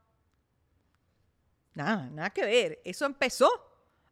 nada, 1.74 2.10
nada 2.10 2.30
que 2.30 2.46
ver. 2.46 2.82
Eso 2.84 3.06
empezó 3.06 3.50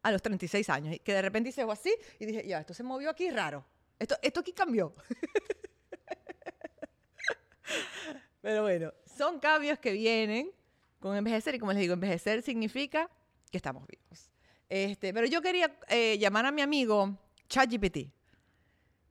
a 0.01 0.11
los 0.11 0.21
36 0.21 0.69
años, 0.69 0.97
que 1.03 1.13
de 1.13 1.21
repente 1.21 1.49
hice 1.49 1.61
algo 1.61 1.73
así 1.73 1.93
y 2.19 2.25
dije, 2.25 2.47
ya, 2.47 2.59
esto 2.59 2.73
se 2.73 2.83
movió 2.83 3.09
aquí 3.09 3.29
raro. 3.29 3.65
Esto, 3.99 4.15
esto 4.21 4.41
aquí 4.41 4.53
cambió. 4.53 4.93
Pero 8.41 8.61
bueno, 8.61 8.93
son 9.17 9.39
cambios 9.39 9.79
que 9.79 9.91
vienen 9.91 10.51
con 10.99 11.15
envejecer 11.15 11.55
y 11.55 11.59
como 11.59 11.73
les 11.73 11.81
digo, 11.81 11.93
envejecer 11.93 12.41
significa 12.41 13.09
que 13.51 13.57
estamos 13.57 13.85
vivos. 13.87 14.29
Este, 14.69 15.13
pero 15.13 15.27
yo 15.27 15.41
quería 15.41 15.77
eh, 15.89 16.17
llamar 16.17 16.45
a 16.45 16.51
mi 16.51 16.62
amigo 16.62 17.17
ChatGPT 17.47 18.09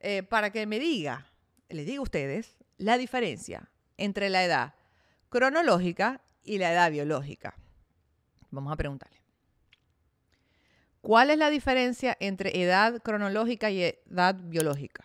eh, 0.01 0.23
para 0.23 0.51
que 0.51 0.67
me 0.67 0.79
diga, 0.79 1.27
les 1.69 1.87
diga 1.87 1.99
a 1.99 2.03
ustedes, 2.03 2.59
la 2.77 2.99
diferencia 2.99 3.71
entre 3.97 4.29
la 4.31 4.45
edad 4.45 4.75
cronológica 5.31 6.21
y 6.43 6.59
la 6.59 6.73
edad 6.73 6.91
biológica. 6.91 7.55
Vamos 8.51 8.73
a 8.73 8.77
preguntarle. 8.77 9.23
¿Cuál 11.01 11.31
es 11.31 11.39
la 11.39 11.51
diferencia 11.51 12.17
entre 12.19 12.63
edad 12.63 13.03
cronológica 13.03 13.71
y 13.71 13.83
edad 13.83 14.37
biológica? 14.39 15.05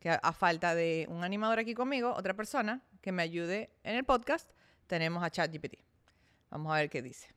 Que 0.00 0.10
a 0.10 0.32
falta 0.32 0.74
de 0.74 1.06
un 1.08 1.22
animador 1.22 1.60
aquí 1.60 1.74
conmigo, 1.74 2.12
otra 2.12 2.34
persona 2.34 2.82
que 3.00 3.12
me 3.12 3.22
ayude 3.22 3.70
en 3.84 3.94
el 3.94 4.04
podcast, 4.04 4.50
tenemos 4.86 5.22
a 5.22 5.30
ChatGPT. 5.30 5.74
Vamos 6.50 6.72
a 6.72 6.76
ver 6.76 6.90
qué 6.90 7.02
dice. 7.02 7.28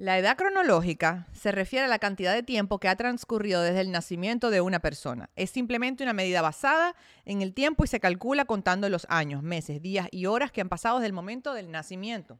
La 0.00 0.16
edad 0.16 0.38
cronológica 0.38 1.26
se 1.34 1.52
refiere 1.52 1.84
a 1.84 1.88
la 1.88 1.98
cantidad 1.98 2.32
de 2.32 2.42
tiempo 2.42 2.78
que 2.78 2.88
ha 2.88 2.96
transcurrido 2.96 3.60
desde 3.60 3.82
el 3.82 3.90
nacimiento 3.90 4.48
de 4.48 4.62
una 4.62 4.78
persona. 4.78 5.28
Es 5.36 5.50
simplemente 5.50 6.02
una 6.02 6.14
medida 6.14 6.40
basada 6.40 6.96
en 7.26 7.42
el 7.42 7.52
tiempo 7.52 7.84
y 7.84 7.86
se 7.86 8.00
calcula 8.00 8.46
contando 8.46 8.88
los 8.88 9.06
años, 9.10 9.42
meses, 9.42 9.82
días 9.82 10.08
y 10.10 10.24
horas 10.24 10.52
que 10.52 10.62
han 10.62 10.70
pasado 10.70 10.96
desde 10.96 11.08
el 11.08 11.12
momento 11.12 11.52
del 11.52 11.70
nacimiento. 11.70 12.38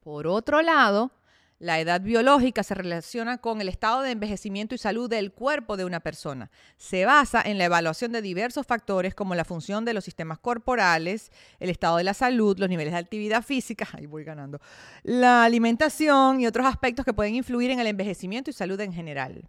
Por 0.00 0.26
otro 0.26 0.62
lado, 0.62 1.12
la 1.58 1.80
edad 1.80 2.02
biológica 2.02 2.62
se 2.62 2.74
relaciona 2.74 3.38
con 3.38 3.60
el 3.60 3.68
estado 3.68 4.02
de 4.02 4.10
envejecimiento 4.10 4.74
y 4.74 4.78
salud 4.78 5.08
del 5.08 5.32
cuerpo 5.32 5.76
de 5.76 5.86
una 5.86 6.00
persona. 6.00 6.50
Se 6.76 7.06
basa 7.06 7.40
en 7.42 7.56
la 7.56 7.64
evaluación 7.64 8.12
de 8.12 8.20
diversos 8.20 8.66
factores 8.66 9.14
como 9.14 9.34
la 9.34 9.44
función 9.44 9.84
de 9.84 9.94
los 9.94 10.04
sistemas 10.04 10.38
corporales, 10.38 11.32
el 11.58 11.70
estado 11.70 11.96
de 11.96 12.04
la 12.04 12.12
salud, 12.12 12.58
los 12.58 12.68
niveles 12.68 12.92
de 12.92 12.98
actividad 12.98 13.42
física, 13.42 13.88
ahí 13.94 14.06
voy 14.06 14.24
ganando, 14.24 14.60
la 15.02 15.44
alimentación 15.44 16.40
y 16.40 16.46
otros 16.46 16.66
aspectos 16.66 17.04
que 17.04 17.14
pueden 17.14 17.34
influir 17.34 17.70
en 17.70 17.80
el 17.80 17.86
envejecimiento 17.86 18.50
y 18.50 18.52
salud 18.52 18.80
en 18.80 18.92
general. 18.92 19.48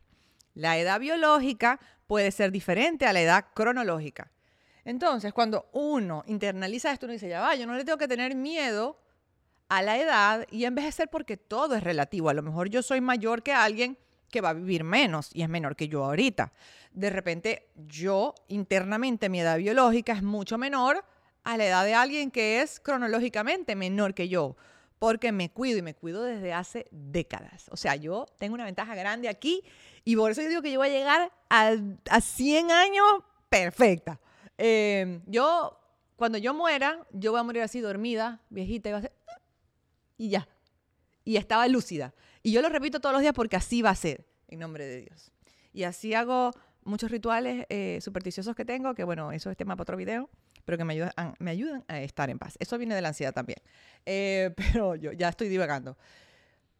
La 0.53 0.77
edad 0.77 0.99
biológica 0.99 1.79
puede 2.07 2.31
ser 2.31 2.51
diferente 2.51 3.05
a 3.05 3.13
la 3.13 3.21
edad 3.21 3.45
cronológica. 3.53 4.31
Entonces, 4.85 5.33
cuando 5.33 5.69
uno 5.73 6.23
internaliza 6.27 6.93
esto, 6.93 7.05
uno 7.05 7.13
dice, 7.13 7.27
ya 7.27 7.41
va, 7.41 7.55
yo 7.55 7.67
no 7.67 7.75
le 7.75 7.83
tengo 7.83 7.97
que 7.97 8.07
tener 8.07 8.33
miedo 8.35 8.97
a 9.69 9.81
la 9.81 9.97
edad 9.97 10.47
y 10.51 10.65
envejecer 10.65 11.09
porque 11.09 11.37
todo 11.37 11.75
es 11.75 11.83
relativo. 11.83 12.29
A 12.29 12.33
lo 12.33 12.41
mejor 12.41 12.69
yo 12.69 12.81
soy 12.81 13.01
mayor 13.01 13.43
que 13.43 13.53
alguien 13.53 13.97
que 14.29 14.41
va 14.41 14.49
a 14.49 14.53
vivir 14.53 14.83
menos 14.83 15.29
y 15.33 15.41
es 15.41 15.49
menor 15.49 15.75
que 15.75 15.87
yo 15.87 16.03
ahorita. 16.05 16.51
De 16.91 17.09
repente 17.09 17.69
yo 17.75 18.33
internamente 18.47 19.29
mi 19.29 19.39
edad 19.39 19.57
biológica 19.57 20.13
es 20.13 20.23
mucho 20.23 20.57
menor 20.57 21.03
a 21.43 21.57
la 21.57 21.65
edad 21.65 21.85
de 21.85 21.93
alguien 21.93 22.31
que 22.31 22.61
es 22.61 22.79
cronológicamente 22.79 23.75
menor 23.75 24.13
que 24.13 24.27
yo, 24.27 24.57
porque 24.99 25.31
me 25.31 25.49
cuido 25.49 25.77
y 25.77 25.81
me 25.81 25.93
cuido 25.93 26.23
desde 26.23 26.51
hace 26.53 26.87
décadas. 26.91 27.69
O 27.71 27.77
sea, 27.77 27.95
yo 27.95 28.25
tengo 28.37 28.55
una 28.55 28.65
ventaja 28.65 28.95
grande 28.95 29.29
aquí 29.29 29.63
y 30.03 30.15
por 30.15 30.31
eso 30.31 30.41
yo 30.41 30.49
digo 30.49 30.61
que 30.61 30.71
yo 30.71 30.79
voy 30.79 30.89
a 30.89 30.91
llegar 30.91 31.31
a, 31.49 31.73
a 32.09 32.21
100 32.21 32.71
años 32.71 33.05
perfecta. 33.49 34.19
Eh, 34.57 35.21
yo, 35.25 35.79
cuando 36.15 36.37
yo 36.37 36.53
muera, 36.53 37.05
yo 37.11 37.31
voy 37.31 37.39
a 37.39 37.43
morir 37.43 37.61
así 37.61 37.79
dormida, 37.79 38.41
viejita, 38.49 38.89
y 38.89 38.93
a 38.93 39.01
ser, 39.01 39.13
y 40.17 40.29
ya. 40.29 40.47
Y 41.23 41.37
estaba 41.37 41.67
lúcida. 41.67 42.13
Y 42.43 42.51
yo 42.51 42.61
lo 42.61 42.69
repito 42.69 42.99
todos 42.99 43.13
los 43.13 43.21
días 43.21 43.33
porque 43.33 43.55
así 43.55 43.81
va 43.81 43.89
a 43.89 43.95
ser, 43.95 44.25
en 44.47 44.59
nombre 44.59 44.85
de 44.85 45.01
Dios. 45.01 45.31
Y 45.73 45.83
así 45.83 46.13
hago 46.13 46.51
muchos 46.83 47.11
rituales 47.11 47.65
eh, 47.69 47.99
supersticiosos 48.01 48.55
que 48.55 48.65
tengo, 48.65 48.95
que 48.95 49.03
bueno, 49.03 49.31
eso 49.31 49.51
es 49.51 49.57
tema 49.57 49.75
para 49.75 49.83
otro 49.83 49.97
video, 49.97 50.29
pero 50.65 50.77
que 50.77 50.85
me 50.85 50.93
ayudan, 50.93 51.11
me 51.39 51.51
ayudan 51.51 51.83
a 51.87 52.01
estar 52.01 52.29
en 52.29 52.39
paz. 52.39 52.55
Eso 52.59 52.77
viene 52.77 52.95
de 52.95 53.01
la 53.01 53.09
ansiedad 53.09 53.33
también. 53.33 53.59
Eh, 54.05 54.53
pero 54.57 54.95
yo 54.95 55.11
ya 55.11 55.29
estoy 55.29 55.49
divagando. 55.49 55.97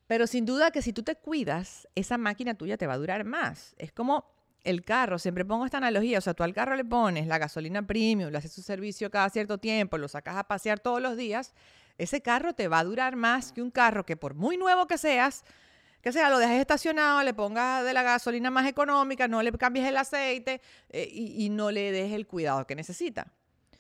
Pero 0.08 0.26
sin 0.26 0.46
duda 0.46 0.72
que 0.72 0.82
si 0.82 0.94
tú 0.94 1.04
te 1.04 1.16
cuidas, 1.16 1.88
esa 1.94 2.18
máquina 2.18 2.56
tuya 2.56 2.78
te 2.78 2.88
va 2.88 2.94
a 2.94 2.98
durar 2.98 3.26
más. 3.26 3.76
Es 3.78 3.92
como 3.92 4.26
el 4.64 4.84
carro, 4.84 5.20
siempre 5.20 5.46
pongo 5.46 5.66
esta 5.66 5.78
analogía, 5.78 6.18
o 6.18 6.22
sea, 6.22 6.34
tú 6.34 6.44
al 6.44 6.54
carro 6.54 6.76
le 6.76 6.84
pones 6.86 7.28
la 7.28 7.38
gasolina 7.38 7.86
premium, 7.86 8.32
le 8.32 8.38
haces 8.38 8.52
su 8.52 8.62
servicio 8.62 9.10
cada 9.12 9.30
cierto 9.30 9.58
tiempo, 9.58 9.98
lo 9.98 10.08
sacas 10.08 10.38
a 10.38 10.46
pasear 10.46 10.80
todos 10.80 11.02
los 11.02 11.16
días 11.16 11.54
ese 11.98 12.22
carro 12.22 12.54
te 12.54 12.68
va 12.68 12.80
a 12.80 12.84
durar 12.84 13.16
más 13.16 13.52
que 13.52 13.62
un 13.62 13.72
carro 13.72 14.06
que 14.06 14.16
por 14.18 14.34
muy 14.34 14.58
nuevo 14.58 14.88
que 14.88 14.98
seas, 14.98 15.44
que 16.02 16.12
sea, 16.12 16.30
lo 16.30 16.38
dejes 16.38 16.60
estacionado, 16.60 17.24
le 17.24 17.34
pongas 17.34 17.84
de 17.84 17.94
la 17.94 18.04
gasolina 18.04 18.52
más 18.52 18.68
económica, 18.68 19.28
no 19.28 19.42
le 19.42 19.52
cambies 19.52 19.88
el 19.88 19.98
aceite 19.98 20.62
eh, 20.90 21.10
y, 21.12 21.46
y 21.46 21.50
no 21.50 21.72
le 21.72 21.92
des 21.92 22.14
el 22.14 22.28
cuidado 22.28 22.66
que 22.68 22.76
necesita. 22.76 23.34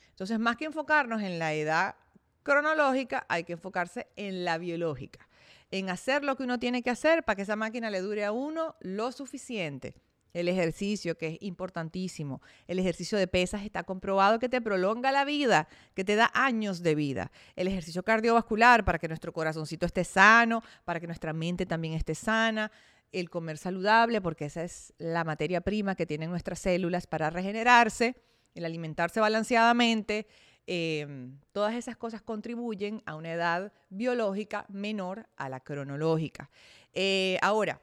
Entonces, 0.10 0.40
más 0.40 0.58
que 0.58 0.66
enfocarnos 0.66 1.22
en 1.22 1.38
la 1.38 1.54
edad 1.54 1.96
cronológica, 2.44 3.26
hay 3.30 3.44
que 3.44 3.54
enfocarse 3.54 4.08
en 4.16 4.46
la 4.46 4.58
biológica, 4.58 5.28
en 5.70 5.90
hacer 5.90 6.24
lo 6.24 6.36
que 6.36 6.44
uno 6.44 6.60
tiene 6.60 6.82
que 6.82 6.90
hacer 6.90 7.24
para 7.24 7.36
que 7.36 7.44
esa 7.44 7.56
máquina 7.56 7.92
le 7.92 8.02
dure 8.02 8.26
a 8.26 8.32
uno 8.32 8.76
lo 8.80 9.12
suficiente. 9.12 9.94
El 10.34 10.48
ejercicio, 10.48 11.18
que 11.18 11.28
es 11.28 11.38
importantísimo. 11.42 12.42
El 12.68 12.80
ejercicio 12.80 13.18
de 13.18 13.28
pesas 13.28 13.64
está 13.64 13.84
comprobado 13.84 14.40
que 14.40 14.50
te 14.50 14.62
prolonga 14.62 15.12
la 15.12 15.26
vida, 15.26 15.68
que 15.94 16.04
te 16.04 16.16
da 16.16 16.32
años 16.34 16.84
de 16.84 16.96
vida. 16.96 17.32
El 17.56 17.68
ejercicio 17.68 18.04
cardiovascular 18.04 18.86
para 18.86 19.00
que 19.00 19.08
nuestro 19.08 19.34
corazoncito 19.34 19.86
esté 19.86 20.04
sano, 20.04 20.64
para 20.86 21.00
que 21.00 21.08
nuestra 21.08 21.34
mente 21.34 21.66
también 21.66 21.94
esté 21.94 22.16
sana. 22.16 22.72
El 23.12 23.30
comer 23.30 23.58
saludable, 23.58 24.22
porque 24.22 24.46
esa 24.46 24.64
es 24.64 24.94
la 24.98 25.24
materia 25.24 25.62
prima 25.62 25.96
que 25.96 26.06
tienen 26.06 26.30
nuestras 26.30 26.60
células 26.60 27.08
para 27.08 27.30
regenerarse. 27.30 28.16
El 28.54 28.66
alimentarse 28.66 29.20
balanceadamente. 29.20 30.28
Em, 30.70 31.40
todas 31.54 31.74
esas 31.76 31.96
cosas 31.96 32.22
contribuyen 32.22 33.02
a 33.06 33.16
una 33.16 33.32
edad 33.32 33.72
biológica 33.90 34.66
menor 34.68 35.26
a 35.38 35.48
la 35.48 35.62
cronológica. 35.62 36.50
Eh, 36.94 37.38
ahora, 37.42 37.80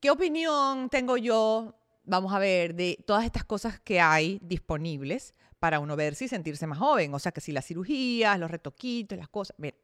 ¿qué 0.00 0.10
opinión 0.10 0.88
tengo 0.88 1.16
yo 1.16 1.74
vamos 2.06 2.32
a 2.32 2.38
ver, 2.38 2.74
de 2.74 2.98
todas 3.04 3.24
estas 3.24 3.44
cosas 3.44 3.80
que 3.80 4.00
hay 4.00 4.38
disponibles 4.42 5.34
para 5.58 5.80
uno 5.80 5.96
verse 5.96 6.24
y 6.24 6.28
sentirse 6.28 6.66
más 6.66 6.78
joven. 6.78 7.12
O 7.12 7.18
sea, 7.18 7.32
que 7.32 7.40
si 7.40 7.52
las 7.52 7.66
cirugías, 7.66 8.38
los 8.38 8.50
retoquitos, 8.50 9.18
las 9.18 9.28
cosas. 9.28 9.56
Mira, 9.58 9.76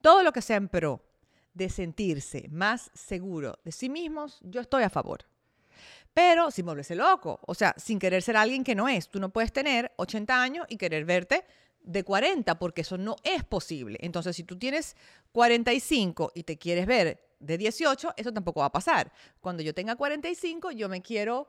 todo 0.00 0.22
lo 0.22 0.32
que 0.32 0.42
sea 0.42 0.56
en 0.56 0.68
pro 0.68 1.04
de 1.52 1.68
sentirse 1.68 2.48
más 2.50 2.90
seguro 2.94 3.58
de 3.64 3.72
sí 3.72 3.88
mismos, 3.88 4.40
yo 4.42 4.60
estoy 4.60 4.82
a 4.82 4.90
favor. 4.90 5.26
Pero 6.12 6.50
sin 6.50 6.66
volverse 6.66 6.96
loco, 6.96 7.38
o 7.46 7.54
sea, 7.54 7.74
sin 7.76 7.98
querer 7.98 8.22
ser 8.22 8.36
alguien 8.36 8.64
que 8.64 8.74
no 8.74 8.88
es. 8.88 9.08
Tú 9.08 9.20
no 9.20 9.28
puedes 9.28 9.52
tener 9.52 9.92
80 9.96 10.42
años 10.42 10.66
y 10.68 10.76
querer 10.76 11.04
verte 11.04 11.44
de 11.82 12.02
40, 12.02 12.58
porque 12.58 12.80
eso 12.80 12.98
no 12.98 13.16
es 13.22 13.44
posible. 13.44 13.98
Entonces, 14.00 14.34
si 14.34 14.44
tú 14.44 14.58
tienes 14.58 14.96
45 15.32 16.32
y 16.34 16.42
te 16.42 16.58
quieres 16.58 16.86
ver 16.86 17.29
de 17.40 17.58
18, 17.58 18.14
eso 18.16 18.32
tampoco 18.32 18.60
va 18.60 18.66
a 18.66 18.72
pasar. 18.72 19.12
Cuando 19.40 19.62
yo 19.62 19.74
tenga 19.74 19.96
45, 19.96 20.70
yo 20.70 20.88
me 20.88 21.02
quiero 21.02 21.48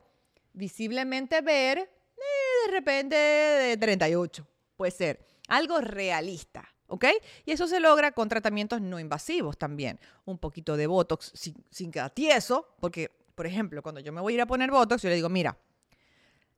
visiblemente 0.52 1.40
ver 1.40 1.78
eh, 1.78 2.66
de 2.66 2.72
repente 2.72 3.14
de 3.16 3.76
38. 3.76 4.46
Puede 4.76 4.90
ser 4.90 5.24
algo 5.48 5.80
realista. 5.80 6.68
¿Ok? 6.88 7.06
Y 7.46 7.52
eso 7.52 7.66
se 7.66 7.80
logra 7.80 8.12
con 8.12 8.28
tratamientos 8.28 8.82
no 8.82 9.00
invasivos 9.00 9.56
también. 9.56 9.98
Un 10.26 10.36
poquito 10.36 10.76
de 10.76 10.86
Botox 10.86 11.32
sin, 11.34 11.54
sin 11.70 11.90
quedar 11.90 12.10
tieso, 12.10 12.74
porque, 12.80 13.10
por 13.34 13.46
ejemplo, 13.46 13.82
cuando 13.82 14.00
yo 14.02 14.12
me 14.12 14.20
voy 14.20 14.34
a 14.34 14.36
ir 14.36 14.40
a 14.42 14.46
poner 14.46 14.70
Botox, 14.70 15.00
yo 15.00 15.08
le 15.08 15.14
digo, 15.14 15.30
mira, 15.30 15.56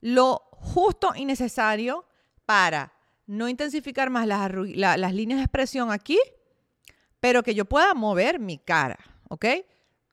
lo 0.01 0.49
justo 0.51 1.13
y 1.15 1.25
necesario 1.25 2.05
para 2.45 2.93
no 3.27 3.49
intensificar 3.49 4.11
más 4.11 4.27
las, 4.27 4.51
las 4.75 5.15
líneas 5.15 5.39
de 5.39 5.45
expresión 5.45 5.91
aquí, 5.91 6.19
pero 7.21 7.43
que 7.43 7.55
yo 7.55 7.65
pueda 7.65 7.95
mover 7.95 8.39
mi 8.39 8.59
cara. 8.59 8.99
¿Ok? 9.35 9.47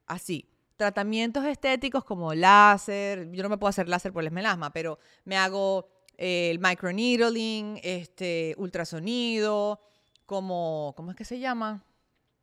Así. 0.06 0.48
Tratamientos 0.76 1.44
estéticos 1.44 2.04
como 2.04 2.34
láser, 2.34 3.30
yo 3.30 3.42
no 3.44 3.48
me 3.48 3.56
puedo 3.56 3.68
hacer 3.68 3.88
láser 3.88 4.12
por 4.12 4.24
el 4.24 4.32
melasma, 4.32 4.72
pero 4.72 4.98
me 5.24 5.36
hago 5.36 5.88
eh, 6.18 6.50
el 6.50 6.58
microneedling, 6.58 7.78
este, 7.84 8.54
ultrasonido, 8.58 9.80
como, 10.26 10.92
¿cómo 10.96 11.12
es 11.12 11.16
que 11.16 11.24
se 11.24 11.38
llama? 11.38 11.84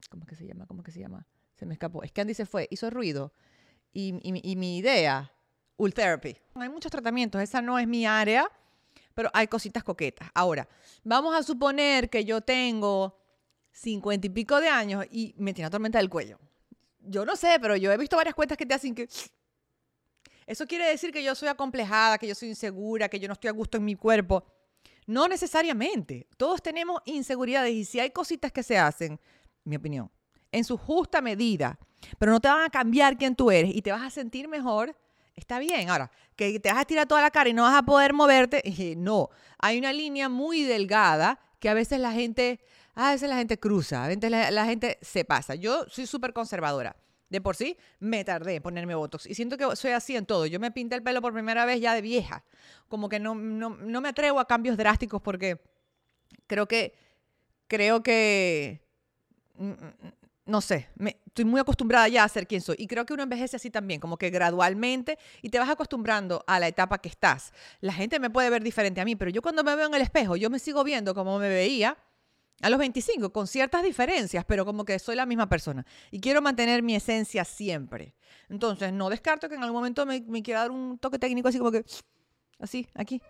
¿Cómo 0.09 0.23
es 0.23 0.29
que 0.29 0.35
se 0.35 0.45
llama? 0.45 0.65
¿Cómo 0.67 0.81
es 0.81 0.85
que 0.85 0.91
se 0.91 0.99
llama? 1.01 1.27
Se 1.55 1.65
me 1.65 1.73
escapó. 1.73 2.01
Es 2.03 2.13
que 2.13 2.21
Andy 2.21 2.33
se 2.33 2.45
fue, 2.45 2.67
hizo 2.71 2.89
ruido. 2.89 3.33
Y, 3.91 4.15
y, 4.23 4.51
y 4.51 4.55
mi 4.55 4.77
idea, 4.77 5.33
Ultherapy. 5.75 6.37
Hay 6.55 6.69
muchos 6.69 6.91
tratamientos, 6.91 7.41
esa 7.41 7.61
no 7.61 7.77
es 7.77 7.87
mi 7.87 8.05
área, 8.05 8.49
pero 9.13 9.29
hay 9.33 9.47
cositas 9.47 9.83
coquetas. 9.83 10.29
Ahora, 10.33 10.69
vamos 11.03 11.35
a 11.35 11.43
suponer 11.43 12.09
que 12.09 12.23
yo 12.23 12.39
tengo 12.39 13.19
cincuenta 13.71 14.27
y 14.27 14.29
pico 14.29 14.61
de 14.61 14.69
años 14.69 15.05
y 15.11 15.35
me 15.37 15.53
tiene 15.53 15.69
tormenta 15.69 15.97
del 15.97 16.09
cuello 16.09 16.39
yo 17.09 17.25
no 17.25 17.35
sé, 17.35 17.57
pero 17.59 17.75
yo 17.75 17.91
he 17.91 17.97
visto 17.97 18.15
varias 18.15 18.35
cuentas 18.35 18.57
que 18.57 18.65
te 18.65 18.73
hacen 18.73 18.95
que... 18.95 19.09
Eso 20.45 20.65
quiere 20.65 20.85
decir 20.89 21.11
que 21.11 21.23
yo 21.23 21.35
soy 21.35 21.47
acomplejada, 21.47 22.17
que 22.17 22.27
yo 22.27 22.33
soy 22.33 22.49
insegura, 22.49 23.07
que 23.07 23.19
yo 23.19 23.27
no 23.27 23.33
estoy 23.33 23.49
a 23.49 23.53
gusto 23.53 23.77
en 23.77 23.85
mi 23.85 23.95
cuerpo. 23.95 24.43
No 25.05 25.27
necesariamente. 25.27 26.27
Todos 26.37 26.61
tenemos 26.61 27.01
inseguridades 27.05 27.71
y 27.73 27.85
si 27.85 27.99
hay 27.99 28.11
cositas 28.11 28.51
que 28.51 28.63
se 28.63 28.77
hacen, 28.77 29.19
mi 29.63 29.75
opinión, 29.75 30.09
en 30.51 30.63
su 30.63 30.77
justa 30.77 31.21
medida, 31.21 31.77
pero 32.17 32.31
no 32.31 32.39
te 32.39 32.47
van 32.47 32.63
a 32.63 32.69
cambiar 32.69 33.17
quién 33.17 33.35
tú 33.35 33.51
eres 33.51 33.75
y 33.75 33.81
te 33.81 33.91
vas 33.91 34.01
a 34.01 34.09
sentir 34.09 34.47
mejor, 34.47 34.95
está 35.35 35.59
bien. 35.59 35.89
Ahora, 35.89 36.11
que 36.35 36.59
te 36.59 36.71
vas 36.71 36.81
a 36.81 36.85
tirar 36.85 37.07
toda 37.07 37.21
la 37.21 37.31
cara 37.31 37.49
y 37.49 37.53
no 37.53 37.63
vas 37.63 37.75
a 37.75 37.83
poder 37.83 38.13
moverte, 38.13 38.63
no. 38.97 39.29
Hay 39.59 39.77
una 39.77 39.93
línea 39.93 40.29
muy 40.29 40.63
delgada 40.63 41.39
que 41.59 41.69
a 41.69 41.73
veces 41.73 41.99
la 41.99 42.11
gente 42.11 42.59
a 42.95 43.11
veces 43.11 43.29
la 43.29 43.37
gente 43.37 43.59
cruza, 43.59 44.03
a 44.03 44.07
veces 44.07 44.29
la, 44.29 44.65
gente 44.65 44.97
se 45.01 45.25
pasa. 45.25 45.55
Yo 45.55 45.85
soy 45.87 46.05
súper 46.05 46.33
conservadora. 46.33 46.95
De 47.29 47.41
por 47.41 47.55
sí, 47.55 47.77
me 47.99 48.23
tardé 48.23 48.55
en 48.55 48.63
ponerme 48.63 48.95
Botox. 48.95 49.27
Y 49.27 49.35
siento 49.35 49.55
que 49.55 49.75
soy 49.75 49.91
así 49.91 50.15
en 50.15 50.25
todo. 50.25 50.47
Yo 50.47 50.59
me 50.59 50.71
pinté 50.71 50.95
el 50.95 51.03
pelo 51.03 51.21
por 51.21 51.31
primera 51.31 51.63
vez 51.65 51.79
ya 51.79 51.93
de 51.93 52.01
vieja. 52.01 52.43
Como 52.87 53.07
que 53.07 53.19
no, 53.19 53.35
no, 53.35 53.69
no 53.69 54.01
me 54.01 54.09
atrevo 54.09 54.39
a 54.39 54.47
cambios 54.47 54.77
drásticos 54.77 55.21
porque 55.21 55.61
creo 56.47 56.67
que, 56.67 56.95
creo 57.67 58.01
que, 58.01 58.81
mm, 59.55 59.69
mm, 59.69 59.93
no 60.45 60.61
sé, 60.61 60.89
me, 60.95 61.21
estoy 61.27 61.45
muy 61.45 61.61
acostumbrada 61.61 62.07
ya 62.07 62.23
a 62.23 62.29
ser 62.29 62.47
quien 62.47 62.61
soy. 62.61 62.75
Y 62.79 62.87
creo 62.87 63.05
que 63.05 63.13
uno 63.13 63.21
envejece 63.21 63.55
así 63.55 63.69
también, 63.69 63.99
como 63.99 64.17
que 64.17 64.31
gradualmente 64.31 65.19
y 65.43 65.49
te 65.49 65.59
vas 65.59 65.69
acostumbrando 65.69 66.43
a 66.47 66.59
la 66.59 66.67
etapa 66.67 66.97
que 66.97 67.09
estás. 67.09 67.53
La 67.79 67.93
gente 67.93 68.19
me 68.19 68.31
puede 68.31 68.49
ver 68.49 68.63
diferente 68.63 68.99
a 68.99 69.05
mí, 69.05 69.15
pero 69.15 69.29
yo 69.29 69.43
cuando 69.43 69.63
me 69.63 69.75
veo 69.75 69.85
en 69.85 69.93
el 69.93 70.01
espejo, 70.01 70.35
yo 70.35 70.49
me 70.49 70.57
sigo 70.57 70.83
viendo 70.83 71.13
como 71.13 71.37
me 71.37 71.47
veía 71.47 71.95
a 72.61 72.69
los 72.69 72.79
25, 72.79 73.31
con 73.31 73.47
ciertas 73.47 73.83
diferencias, 73.83 74.45
pero 74.45 74.65
como 74.65 74.85
que 74.85 74.99
soy 74.99 75.15
la 75.15 75.25
misma 75.25 75.47
persona. 75.47 75.85
Y 76.11 76.19
quiero 76.19 76.41
mantener 76.41 76.83
mi 76.83 76.95
esencia 76.95 77.45
siempre. 77.45 78.13
Entonces, 78.49 78.91
no 78.91 79.09
descarto 79.09 79.47
que 79.47 79.55
en 79.55 79.63
algún 79.63 79.77
momento 79.77 80.05
me, 80.05 80.21
me 80.21 80.43
quiera 80.43 80.61
dar 80.61 80.71
un 80.71 80.97
toque 80.97 81.19
técnico 81.19 81.47
así 81.47 81.57
como 81.57 81.71
que, 81.71 81.85
así, 82.59 82.87
aquí. 82.95 83.21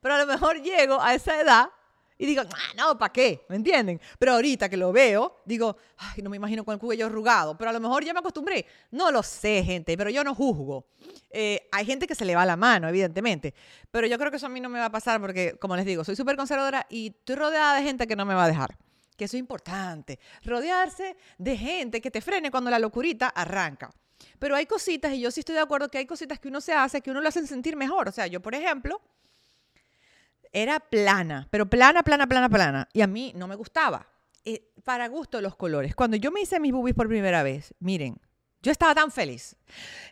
Pero 0.00 0.14
a 0.14 0.18
lo 0.18 0.26
mejor 0.26 0.60
llego 0.62 1.00
a 1.00 1.14
esa 1.14 1.40
edad 1.40 1.70
y 2.18 2.26
digo, 2.26 2.42
ah, 2.42 2.74
no, 2.76 2.98
¿para 2.98 3.12
qué? 3.12 3.46
¿Me 3.48 3.56
entienden? 3.56 4.00
Pero 4.18 4.32
ahorita 4.32 4.68
que 4.68 4.76
lo 4.76 4.92
veo, 4.92 5.40
digo, 5.44 5.76
ay, 5.96 6.20
no 6.20 6.28
me 6.28 6.36
imagino 6.36 6.64
con 6.64 6.74
el 6.74 6.80
cuello 6.80 7.06
arrugado, 7.06 7.56
pero 7.56 7.70
a 7.70 7.72
lo 7.72 7.78
mejor 7.78 8.04
ya 8.04 8.12
me 8.12 8.18
acostumbré. 8.18 8.66
No 8.90 9.12
lo 9.12 9.22
sé, 9.22 9.62
gente, 9.64 9.96
pero 9.96 10.10
yo 10.10 10.24
no 10.24 10.34
juzgo. 10.34 10.88
Eh, 11.30 11.68
hay 11.70 11.86
gente 11.86 12.08
que 12.08 12.16
se 12.16 12.24
le 12.24 12.34
va 12.34 12.44
la 12.44 12.56
mano, 12.56 12.88
evidentemente, 12.88 13.54
pero 13.90 14.08
yo 14.08 14.18
creo 14.18 14.32
que 14.32 14.38
eso 14.38 14.46
a 14.46 14.50
mí 14.50 14.60
no 14.60 14.68
me 14.68 14.80
va 14.80 14.86
a 14.86 14.90
pasar 14.90 15.20
porque, 15.20 15.56
como 15.60 15.76
les 15.76 15.86
digo, 15.86 16.02
soy 16.02 16.16
súper 16.16 16.36
conservadora 16.36 16.86
y 16.90 17.14
estoy 17.18 17.36
rodeada 17.36 17.76
de 17.76 17.82
gente 17.84 18.06
que 18.08 18.16
no 18.16 18.26
me 18.26 18.34
va 18.34 18.44
a 18.44 18.48
dejar. 18.48 18.76
Que 19.16 19.24
eso 19.24 19.36
es 19.36 19.40
importante, 19.40 20.18
rodearse 20.44 21.16
de 21.38 21.56
gente 21.56 22.00
que 22.00 22.10
te 22.10 22.20
frene 22.20 22.50
cuando 22.50 22.70
la 22.70 22.78
locurita 22.78 23.28
arranca. 23.28 23.90
Pero 24.38 24.56
hay 24.56 24.66
cositas, 24.66 25.12
y 25.12 25.20
yo 25.20 25.30
sí 25.30 25.40
estoy 25.40 25.54
de 25.54 25.60
acuerdo 25.60 25.88
que 25.88 25.98
hay 25.98 26.06
cositas 26.06 26.38
que 26.38 26.48
uno 26.48 26.60
se 26.60 26.72
hace 26.72 27.00
que 27.00 27.10
uno 27.10 27.20
lo 27.20 27.28
hacen 27.28 27.46
sentir 27.46 27.76
mejor. 27.76 28.08
O 28.08 28.12
sea, 28.12 28.26
yo, 28.26 28.40
por 28.40 28.54
ejemplo, 28.54 29.00
era 30.52 30.80
plana, 30.80 31.48
pero 31.50 31.68
plana, 31.68 32.02
plana, 32.02 32.26
plana, 32.26 32.48
plana. 32.48 32.88
Y 32.92 33.00
a 33.00 33.06
mí 33.06 33.32
no 33.36 33.46
me 33.46 33.54
gustaba. 33.54 34.06
Eh, 34.44 34.72
para 34.84 35.08
gusto 35.08 35.40
los 35.40 35.56
colores. 35.56 35.94
Cuando 35.94 36.16
yo 36.16 36.30
me 36.30 36.40
hice 36.40 36.58
mis 36.58 36.72
boobies 36.72 36.94
por 36.94 37.08
primera 37.08 37.42
vez, 37.42 37.74
miren, 37.80 38.18
yo 38.62 38.72
estaba 38.72 38.94
tan 38.94 39.10
feliz. 39.10 39.56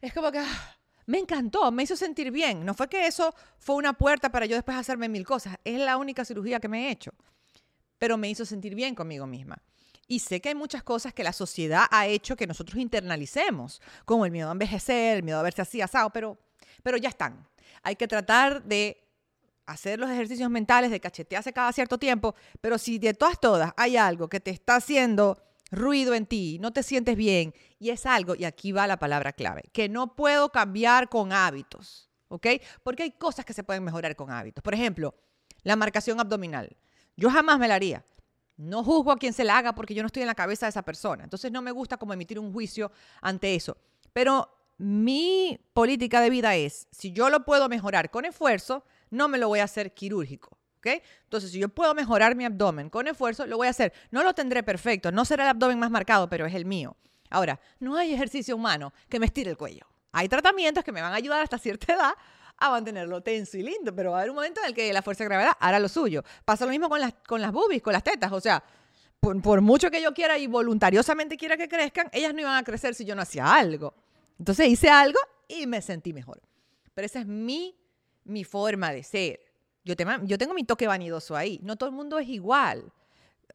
Es 0.02 0.12
como 0.12 0.30
que 0.30 0.38
ah, 0.38 0.76
me 1.06 1.18
encantó, 1.18 1.70
me 1.72 1.84
hizo 1.84 1.96
sentir 1.96 2.30
bien. 2.30 2.64
No 2.64 2.74
fue 2.74 2.88
que 2.88 3.06
eso 3.06 3.34
fue 3.58 3.76
una 3.76 3.94
puerta 3.94 4.30
para 4.30 4.46
yo 4.46 4.56
después 4.56 4.76
hacerme 4.76 5.08
mil 5.08 5.24
cosas. 5.24 5.56
Es 5.64 5.78
la 5.80 5.96
única 5.96 6.24
cirugía 6.24 6.60
que 6.60 6.68
me 6.68 6.88
he 6.88 6.90
hecho. 6.90 7.12
Pero 7.98 8.18
me 8.18 8.28
hizo 8.28 8.44
sentir 8.44 8.74
bien 8.74 8.94
conmigo 8.94 9.26
misma. 9.26 9.62
Y 10.08 10.20
sé 10.20 10.40
que 10.40 10.50
hay 10.50 10.54
muchas 10.54 10.82
cosas 10.82 11.14
que 11.14 11.24
la 11.24 11.32
sociedad 11.32 11.86
ha 11.90 12.06
hecho 12.06 12.36
que 12.36 12.46
nosotros 12.46 12.78
internalicemos, 12.78 13.80
como 14.04 14.24
el 14.24 14.30
miedo 14.30 14.48
a 14.48 14.52
envejecer, 14.52 15.16
el 15.16 15.22
miedo 15.22 15.38
a 15.38 15.42
verse 15.42 15.62
así 15.62 15.80
asado, 15.80 16.10
pero, 16.10 16.38
pero 16.82 16.96
ya 16.96 17.08
están. 17.08 17.48
Hay 17.82 17.96
que 17.96 18.06
tratar 18.06 18.62
de 18.64 19.05
hacer 19.66 19.98
los 19.98 20.10
ejercicios 20.10 20.48
mentales 20.50 20.90
de 20.90 21.00
cachetearse 21.00 21.52
cada 21.52 21.72
cierto 21.72 21.98
tiempo, 21.98 22.34
pero 22.60 22.78
si 22.78 22.98
de 22.98 23.14
todas 23.14 23.38
todas 23.40 23.72
hay 23.76 23.96
algo 23.96 24.28
que 24.28 24.40
te 24.40 24.50
está 24.50 24.76
haciendo 24.76 25.42
ruido 25.70 26.14
en 26.14 26.26
ti, 26.26 26.58
no 26.60 26.72
te 26.72 26.82
sientes 26.82 27.16
bien, 27.16 27.52
y 27.78 27.90
es 27.90 28.06
algo, 28.06 28.34
y 28.34 28.44
aquí 28.44 28.72
va 28.72 28.86
la 28.86 28.98
palabra 28.98 29.32
clave, 29.32 29.62
que 29.72 29.88
no 29.88 30.14
puedo 30.14 30.50
cambiar 30.50 31.08
con 31.08 31.32
hábitos, 31.32 32.10
¿ok? 32.28 32.46
Porque 32.82 33.02
hay 33.02 33.12
cosas 33.12 33.44
que 33.44 33.52
se 33.52 33.64
pueden 33.64 33.84
mejorar 33.84 34.14
con 34.16 34.30
hábitos. 34.30 34.62
Por 34.62 34.74
ejemplo, 34.74 35.14
la 35.62 35.76
marcación 35.76 36.20
abdominal. 36.20 36.76
Yo 37.16 37.30
jamás 37.30 37.58
me 37.58 37.68
la 37.68 37.74
haría. 37.74 38.04
No 38.56 38.84
juzgo 38.84 39.10
a 39.10 39.18
quien 39.18 39.32
se 39.32 39.44
la 39.44 39.58
haga 39.58 39.74
porque 39.74 39.94
yo 39.94 40.02
no 40.02 40.06
estoy 40.06 40.22
en 40.22 40.28
la 40.28 40.34
cabeza 40.34 40.66
de 40.66 40.70
esa 40.70 40.82
persona. 40.82 41.24
Entonces 41.24 41.52
no 41.52 41.60
me 41.60 41.72
gusta 41.72 41.96
como 41.96 42.12
emitir 42.12 42.38
un 42.38 42.52
juicio 42.52 42.90
ante 43.20 43.54
eso. 43.54 43.76
Pero 44.12 44.48
mi 44.78 45.58
política 45.72 46.20
de 46.20 46.30
vida 46.30 46.54
es, 46.54 46.86
si 46.90 47.12
yo 47.12 47.28
lo 47.30 47.44
puedo 47.44 47.68
mejorar 47.68 48.10
con 48.10 48.24
esfuerzo, 48.24 48.84
no 49.16 49.28
me 49.28 49.38
lo 49.38 49.48
voy 49.48 49.60
a 49.60 49.64
hacer 49.64 49.92
quirúrgico. 49.94 50.58
¿ok? 50.78 51.02
Entonces, 51.24 51.50
si 51.50 51.58
yo 51.58 51.68
puedo 51.68 51.94
mejorar 51.94 52.36
mi 52.36 52.44
abdomen 52.44 52.90
con 52.90 53.08
esfuerzo, 53.08 53.46
lo 53.46 53.56
voy 53.56 53.66
a 53.66 53.70
hacer. 53.70 53.92
No 54.10 54.22
lo 54.22 54.34
tendré 54.34 54.62
perfecto, 54.62 55.10
no 55.10 55.24
será 55.24 55.44
el 55.44 55.50
abdomen 55.50 55.78
más 55.78 55.90
marcado, 55.90 56.28
pero 56.28 56.46
es 56.46 56.54
el 56.54 56.64
mío. 56.64 56.96
Ahora, 57.30 57.58
no 57.80 57.96
hay 57.96 58.12
ejercicio 58.12 58.54
humano 58.54 58.92
que 59.08 59.18
me 59.18 59.26
estire 59.26 59.50
el 59.50 59.56
cuello. 59.56 59.86
Hay 60.12 60.28
tratamientos 60.28 60.84
que 60.84 60.92
me 60.92 61.02
van 61.02 61.12
a 61.12 61.16
ayudar 61.16 61.42
hasta 61.42 61.58
cierta 61.58 61.92
edad 61.92 62.12
a 62.58 62.70
mantenerlo 62.70 63.20
tenso 63.20 63.58
y 63.58 63.62
lindo, 63.62 63.94
pero 63.94 64.12
va 64.12 64.18
a 64.18 64.20
haber 64.20 64.30
un 64.30 64.36
momento 64.36 64.60
en 64.62 64.68
el 64.68 64.74
que 64.74 64.92
la 64.92 65.02
fuerza 65.02 65.24
de 65.24 65.28
gravedad 65.28 65.52
hará 65.60 65.78
lo 65.78 65.88
suyo. 65.88 66.22
Pasa 66.44 66.64
lo 66.64 66.70
mismo 66.70 66.88
con 66.88 67.00
las, 67.00 67.12
con 67.26 67.40
las 67.42 67.52
boobies, 67.52 67.82
con 67.82 67.92
las 67.92 68.02
tetas, 68.02 68.32
o 68.32 68.40
sea, 68.40 68.62
por, 69.20 69.40
por 69.42 69.60
mucho 69.60 69.90
que 69.90 70.00
yo 70.00 70.14
quiera 70.14 70.38
y 70.38 70.46
voluntariosamente 70.46 71.36
quiera 71.36 71.56
que 71.56 71.68
crezcan, 71.68 72.08
ellas 72.12 72.32
no 72.32 72.40
iban 72.40 72.56
a 72.56 72.62
crecer 72.62 72.94
si 72.94 73.04
yo 73.04 73.14
no 73.14 73.22
hacía 73.22 73.52
algo. 73.52 73.94
Entonces 74.38 74.68
hice 74.68 74.88
algo 74.88 75.18
y 75.48 75.66
me 75.66 75.82
sentí 75.82 76.12
mejor. 76.12 76.40
Pero 76.94 77.06
esa 77.06 77.20
es 77.20 77.26
mi, 77.26 77.76
mi 78.26 78.44
forma 78.44 78.92
de 78.92 79.02
ser. 79.02 79.40
Yo, 79.84 79.96
tengo 79.96 80.54
mi 80.54 80.64
toque 80.64 80.86
vanidoso 80.86 81.36
ahí. 81.36 81.60
No 81.62 81.76
todo 81.76 81.88
el 81.88 81.94
mundo 81.94 82.18
es 82.18 82.28
igual. 82.28 82.92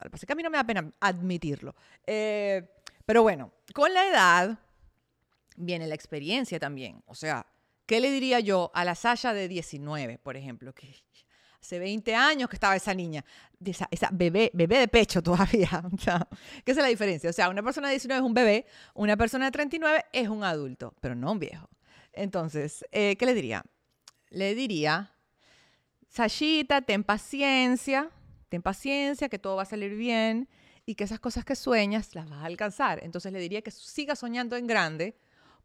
Lo 0.01 0.09
que 0.09 0.31
a 0.31 0.35
mí 0.35 0.43
no 0.43 0.49
me 0.49 0.57
da 0.57 0.63
pena 0.63 0.91
admitirlo. 0.99 1.75
Eh, 2.07 2.67
pero 3.05 3.21
bueno, 3.21 3.51
con 3.73 3.93
la 3.93 4.07
edad 4.07 4.57
viene 5.57 5.87
la 5.87 5.95
experiencia 5.95 6.57
también. 6.59 7.03
O 7.05 7.15
sea, 7.15 7.45
¿qué 7.85 7.99
le 7.99 8.09
diría 8.11 8.39
yo 8.39 8.71
a 8.73 8.85
la 8.85 8.95
Sasha 8.95 9.33
de 9.33 9.47
19, 9.47 10.17
por 10.19 10.37
ejemplo? 10.37 10.73
Que 10.73 10.95
hace 11.61 11.79
20 11.79 12.15
años 12.15 12.49
que 12.49 12.55
estaba 12.55 12.75
esa 12.75 12.93
niña, 12.93 13.23
esa, 13.63 14.09
bebé, 14.11 14.51
bebé 14.53 14.79
de 14.79 14.87
pecho 14.87 15.21
todavía. 15.23 15.83
¿Qué 16.63 16.71
es 16.71 16.77
la 16.77 16.87
diferencia? 16.87 17.29
O 17.29 17.33
sea, 17.33 17.49
una 17.49 17.61
persona 17.61 17.89
de 17.89 17.95
19 17.95 18.21
es 18.21 18.25
un 18.25 18.33
bebé, 18.33 18.65
una 18.93 19.17
persona 19.17 19.45
de 19.45 19.51
39 19.51 20.05
es 20.13 20.29
un 20.29 20.43
adulto, 20.43 20.95
pero 21.01 21.13
no 21.13 21.33
un 21.33 21.39
viejo. 21.39 21.69
Entonces, 22.13 22.85
eh, 22.91 23.15
¿qué 23.17 23.25
le 23.25 23.33
diría? 23.33 23.63
Le 24.31 24.55
diría, 24.55 25.13
Sashita, 26.09 26.81
ten 26.81 27.03
paciencia, 27.03 28.09
ten 28.49 28.61
paciencia, 28.61 29.29
que 29.29 29.39
todo 29.39 29.55
va 29.57 29.63
a 29.63 29.65
salir 29.65 29.95
bien 29.95 30.49
y 30.85 30.95
que 30.95 31.03
esas 31.03 31.19
cosas 31.19 31.45
que 31.45 31.55
sueñas 31.55 32.15
las 32.15 32.29
vas 32.29 32.41
a 32.41 32.45
alcanzar. 32.45 32.99
Entonces 33.03 33.31
le 33.31 33.39
diría 33.39 33.61
que 33.61 33.71
siga 33.71 34.15
soñando 34.15 34.55
en 34.55 34.67
grande 34.67 35.15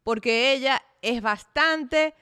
porque 0.03 0.53
ella 0.53 0.81
es 1.01 1.21
bastante 1.21 2.13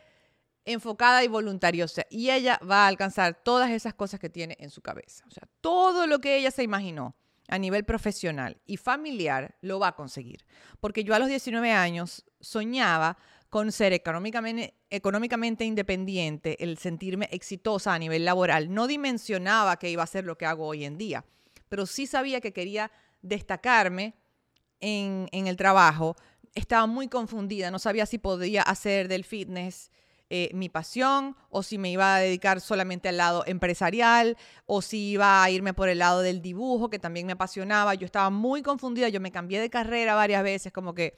enfocada 0.66 1.24
y 1.24 1.28
voluntariosa 1.28 2.04
y 2.10 2.32
ella 2.32 2.60
va 2.68 2.86
a 2.86 2.88
alcanzar 2.88 3.44
todas 3.44 3.70
esas 3.70 3.94
cosas 3.94 4.20
que 4.20 4.30
tiene 4.30 4.58
en 4.60 4.72
su 4.72 4.82
cabeza. 4.82 5.24
O 5.28 5.32
sea, 5.32 5.48
todo 5.62 6.08
lo 6.08 6.20
que 6.20 6.38
ella 6.38 6.50
se 6.50 6.64
imaginó 6.64 7.16
a 7.48 7.60
nivel 7.60 7.86
profesional 7.86 8.60
y 8.66 8.78
familiar 8.78 9.56
lo 9.62 9.80
va 9.80 9.90
a 9.90 9.96
conseguir. 9.96 10.46
Porque 10.80 11.04
yo 11.04 11.14
a 11.14 11.20
los 11.20 11.28
19 11.28 11.72
años 11.72 12.26
soñaba 12.40 13.18
con 13.50 13.72
ser 13.72 13.94
económicamente, 13.94 14.74
económicamente 14.90 15.66
independiente, 15.66 16.62
el 16.64 16.78
sentirme 16.78 17.30
exitosa 17.32 17.94
a 17.94 18.00
nivel 18.00 18.26
laboral. 18.26 18.74
No 18.74 18.88
dimensionaba 18.88 19.78
que 19.78 19.90
iba 19.90 20.04
a 20.04 20.08
ser 20.08 20.26
lo 20.26 20.38
que 20.38 20.46
hago 20.46 20.66
hoy 20.68 20.86
en 20.86 20.98
día, 20.98 21.26
pero 21.70 21.86
sí 21.86 22.08
sabía 22.08 22.42
que 22.42 22.54
quería 22.54 22.92
destacarme 23.22 24.16
en, 24.80 25.48
el 25.48 25.58
trabajo. 25.58 26.16
Estaba 26.54 26.86
muy 26.86 27.08
confundida, 27.08 27.72
no 27.72 27.80
sabía 27.80 28.06
si 28.06 28.18
podía 28.18 28.62
hacer 28.62 29.08
del 29.08 29.24
fitness 29.24 29.92
eh, 30.30 30.50
mi 30.54 30.70
pasión 30.70 31.36
o 31.50 31.62
si 31.62 31.78
me 31.78 31.92
iba 31.92 32.16
a 32.16 32.20
dedicar 32.20 32.60
solamente 32.60 33.10
al 33.10 33.18
lado 33.18 33.44
empresarial 33.46 34.38
o 34.66 34.82
si 34.82 35.12
iba 35.12 35.44
a 35.44 35.50
irme 35.52 35.74
por 35.74 35.88
el 35.88 36.00
lado 36.00 36.22
del 36.22 36.42
dibujo, 36.42 36.90
que 36.90 36.98
también 36.98 37.28
me 37.28 37.34
apasionaba. 37.34 37.94
Yo 37.94 38.06
estaba 38.06 38.30
muy 38.30 38.62
confundida, 38.64 39.10
yo 39.10 39.20
me 39.20 39.32
cambié 39.32 39.60
de 39.60 39.70
carrera 39.70 40.16
varias 40.16 40.44
veces, 40.44 40.74
como 40.74 40.96
que 40.96 41.18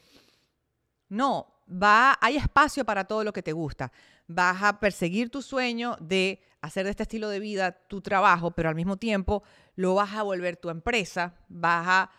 no, 1.09 1.56
va, 1.71 2.17
hay 2.21 2.37
espacio 2.37 2.85
para 2.85 3.05
todo 3.05 3.23
lo 3.23 3.33
que 3.33 3.43
te 3.43 3.53
gusta. 3.53 3.91
Vas 4.27 4.61
a 4.63 4.79
perseguir 4.79 5.29
tu 5.29 5.41
sueño 5.41 5.97
de 5.99 6.41
hacer 6.61 6.85
de 6.85 6.91
este 6.91 7.03
estilo 7.03 7.29
de 7.29 7.39
vida 7.39 7.71
tu 7.71 8.01
trabajo, 8.01 8.51
pero 8.51 8.69
al 8.69 8.75
mismo 8.75 8.97
tiempo 8.97 9.43
lo 9.75 9.95
vas 9.95 10.13
a 10.13 10.23
volver 10.23 10.57
tu 10.57 10.69
empresa, 10.69 11.33
vas 11.49 11.87
a, 11.87 12.09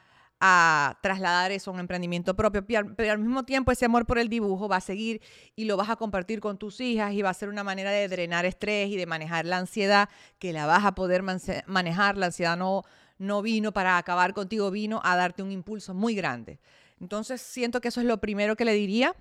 trasladar 1.02 1.50
eso 1.50 1.72
a 1.72 1.74
un 1.74 1.80
emprendimiento 1.80 2.36
propio, 2.36 2.64
pero 2.64 3.10
al 3.10 3.18
mismo 3.18 3.42
tiempo 3.42 3.72
ese 3.72 3.86
amor 3.86 4.06
por 4.06 4.20
el 4.20 4.28
dibujo 4.28 4.68
va 4.68 4.76
a 4.76 4.80
seguir 4.80 5.20
y 5.56 5.64
lo 5.64 5.76
vas 5.76 5.90
a 5.90 5.96
compartir 5.96 6.38
con 6.38 6.58
tus 6.58 6.80
hijas 6.80 7.12
y 7.12 7.22
va 7.22 7.30
a 7.30 7.34
ser 7.34 7.48
una 7.48 7.64
manera 7.64 7.90
de 7.90 8.06
drenar 8.06 8.46
estrés 8.46 8.88
y 8.88 8.96
de 8.96 9.04
manejar 9.04 9.46
la 9.46 9.56
ansiedad 9.56 10.08
que 10.38 10.52
la 10.52 10.64
vas 10.64 10.84
a 10.84 10.94
poder 10.94 11.24
manejar. 11.66 12.16
La 12.16 12.26
ansiedad 12.26 12.56
no, 12.56 12.84
no 13.18 13.42
vino 13.42 13.72
para 13.72 13.98
acabar 13.98 14.32
contigo, 14.32 14.70
vino 14.70 15.00
a 15.02 15.16
darte 15.16 15.42
un 15.42 15.50
impulso 15.50 15.92
muy 15.92 16.14
grande. 16.14 16.60
Entonces 17.00 17.40
siento 17.40 17.80
que 17.80 17.88
eso 17.88 18.00
es 18.00 18.06
lo 18.06 18.18
primero 18.18 18.54
que 18.54 18.64
le 18.64 18.74
diría. 18.74 19.16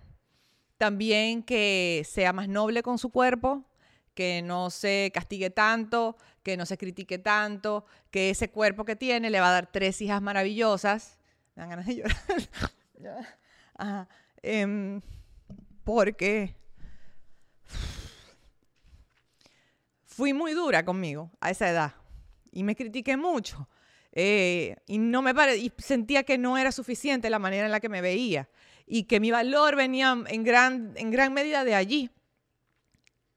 También 0.77 1.43
que 1.43 2.05
sea 2.07 2.33
más 2.33 2.47
noble 2.47 2.83
con 2.83 2.99
su 2.99 3.09
cuerpo, 3.09 3.65
que 4.13 4.41
no 4.41 4.69
se 4.69 5.11
castigue 5.13 5.49
tanto, 5.49 6.17
que 6.43 6.57
no 6.57 6.65
se 6.65 6.77
critique 6.77 7.17
tanto, 7.17 7.85
que 8.09 8.29
ese 8.29 8.49
cuerpo 8.49 8.85
que 8.85 8.95
tiene 8.95 9.29
le 9.29 9.39
va 9.39 9.49
a 9.49 9.53
dar 9.53 9.71
tres 9.71 10.01
hijas 10.01 10.21
maravillosas. 10.21 11.19
Me 11.55 11.61
dan 11.61 11.69
ganas 11.69 11.85
de 11.85 11.95
llorar. 11.95 12.17
Em, 14.41 15.01
porque 15.83 16.55
fui 20.05 20.33
muy 20.33 20.53
dura 20.53 20.85
conmigo 20.85 21.31
a 21.41 21.51
esa 21.51 21.69
edad 21.69 21.93
y 22.51 22.63
me 22.63 22.75
critiqué 22.75 23.17
mucho. 23.17 23.67
Eh, 24.13 24.77
y 24.87 24.97
no 24.97 25.21
me 25.21 25.35
pare, 25.35 25.57
y 25.57 25.71
sentía 25.77 26.23
que 26.23 26.39
no 26.39 26.57
era 26.57 26.71
suficiente 26.71 27.29
la 27.29 27.37
manera 27.39 27.65
en 27.65 27.71
la 27.71 27.79
que 27.79 27.89
me 27.89 28.01
veía 28.01 28.49
y 28.87 29.03
que 29.03 29.19
mi 29.19 29.29
valor 29.29 29.75
venía 29.75 30.17
en 30.27 30.43
gran, 30.43 30.93
en 30.95 31.11
gran 31.11 31.33
medida 31.33 31.63
de 31.63 31.75
allí. 31.75 32.09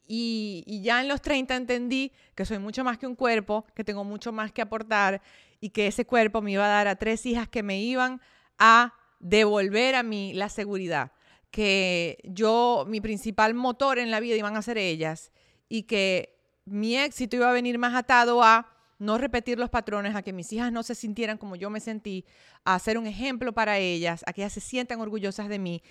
Y, 0.07 0.65
y, 0.67 0.83
ya 0.83 1.01
en 1.01 1.09
los 1.09 1.21
30 1.21 1.55
entendí 1.55 2.13
que 2.35 2.45
soy 2.45 2.59
mucho 2.59 2.83
más 2.83 2.99
que 2.99 3.07
un 3.07 3.15
cuerpo, 3.15 3.65
que 3.75 3.85
tengo 3.85 4.03
mucho 4.03 4.33
más 4.33 4.51
que 4.51 4.63
aportar 4.63 5.21
y 5.61 5.71
que 5.71 5.87
ese 5.87 6.05
cuerpo 6.05 6.41
me 6.41 6.53
iba 6.53 6.65
a 6.65 6.69
dar 6.69 6.89
a 6.89 6.97
tres 6.97 7.27
hijas 7.27 7.49
que 7.49 7.63
me 7.63 7.81
iban 7.81 8.21
a 8.59 8.95
devolver 9.21 9.95
a 9.95 10.03
mí 10.03 10.33
la 10.35 10.49
seguridad, 10.49 11.13
que 11.51 12.19
yo, 12.25 12.87
mi 12.89 13.01
principal 13.01 13.55
motor 13.55 13.99
en 13.99 14.11
la 14.11 14.21
vida 14.21 14.37
iban 14.37 14.57
a 14.57 14.63
ser 14.63 14.79
ellas 14.79 15.33
y 15.69 15.83
que 15.85 16.41
mi 16.65 16.97
éxito 16.97 17.37
iba 17.37 17.51
a 17.51 17.53
venir 17.53 17.79
más 17.79 17.95
atado 17.95 18.43
a 18.43 18.73
no 19.01 19.17
repetir 19.19 19.59
los 19.59 19.71
patrones, 19.71 20.15
a 20.15 20.23
que 20.23 20.33
mis 20.33 20.53
hijas 20.53 20.71
no 20.71 20.83
se 20.83 20.95
sintieran 20.95 21.39
como 21.39 21.57
yo 21.57 21.71
me 21.71 21.81
sentí, 21.81 22.25
a 22.65 22.79
ser 22.79 22.99
un 22.99 23.07
ejemplo 23.07 23.53
para 23.53 23.79
ellas, 23.79 24.23
a 24.27 24.33
que 24.33 24.43
ellas 24.43 24.53
se 24.53 24.61
sientan 24.61 25.01
orgullosas 25.01 25.49
de 25.49 25.59
mí. 25.59 25.83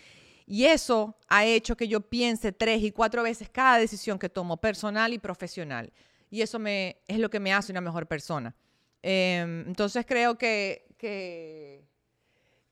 Y 0.46 0.66
eso 0.66 1.18
ha 1.28 1.44
hecho 1.44 1.76
que 1.76 1.88
yo 1.88 2.02
piense 2.02 2.52
tres 2.52 2.84
y 2.84 2.92
cuatro 2.92 3.24
veces 3.24 3.50
cada 3.50 3.80
decisión 3.80 4.20
que 4.20 4.30
tomo, 4.30 4.58
personal 4.58 5.12
y 5.12 5.18
profesional. 5.18 5.92
Y 6.30 6.42
eso 6.42 6.60
me, 6.60 6.98
es 7.08 7.18
lo 7.18 7.30
que 7.32 7.40
me 7.40 7.52
hace 7.52 7.72
una 7.72 7.82
mejor 7.82 8.08
persona. 8.08 8.56
Em, 9.02 9.68
entonces 9.68 10.06
creo 10.06 10.38
que, 10.38 10.86
que, 10.98 11.84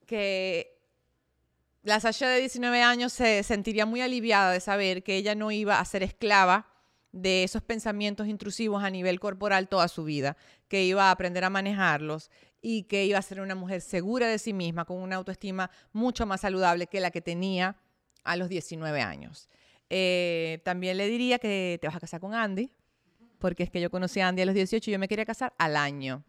que 0.05 0.77
la 1.81 1.99
Sasha 1.99 2.29
de 2.29 2.41
19 2.41 2.83
años 2.83 3.11
se 3.11 3.41
sentiría 3.41 3.87
muy 3.87 4.01
aliviada 4.01 4.51
de 4.51 4.59
saber 4.59 5.03
que 5.03 5.15
ella 5.15 5.33
no 5.33 5.49
iba 5.51 5.79
a 5.79 5.85
ser 5.85 6.03
esclava 6.03 6.67
de 7.17 7.43
esos 7.43 7.63
pensamientos 7.63 8.27
intrusivos 8.27 8.83
a 8.83 8.89
nivel 8.89 9.19
corporal 9.19 9.67
toda 9.67 9.87
su 9.87 10.03
vida, 10.03 10.37
que 10.67 10.83
iba 10.83 11.05
a 11.05 11.11
aprender 11.11 11.43
a 11.43 11.49
manejarlos 11.49 12.29
y 12.61 12.83
que 12.83 13.05
iba 13.05 13.17
a 13.17 13.21
ser 13.21 13.41
una 13.41 13.55
mujer 13.55 13.81
segura 13.81 14.27
de 14.27 14.37
sí 14.39 14.53
misma, 14.53 14.85
con 14.85 14.97
una 14.97 15.15
autoestima 15.15 15.71
mucho 15.93 16.25
más 16.25 16.41
saludable 16.41 16.87
que 16.87 16.99
la 16.99 17.11
que 17.11 17.21
tenía 17.21 17.75
a 18.23 18.35
los 18.35 18.49
19 18.49 19.01
años. 19.01 19.49
Eh, 19.89 20.61
también 20.63 20.97
le 20.97 21.07
diría 21.07 21.39
que 21.39 21.77
te 21.81 21.87
vas 21.87 21.95
a 21.95 21.99
casar 21.99 22.19
con 22.19 22.33
Andy, 22.33 22.71
porque 23.39 23.63
es 23.63 23.69
que 23.69 23.81
yo 23.81 23.89
conocí 23.89 24.19
a 24.19 24.27
Andy 24.27 24.43
a 24.43 24.45
los 24.45 24.55
18 24.55 24.89
y 24.89 24.93
yo 24.93 24.99
me 24.99 25.07
quería 25.07 25.25
casar 25.25 25.53
al 25.57 25.75
año. 25.75 26.23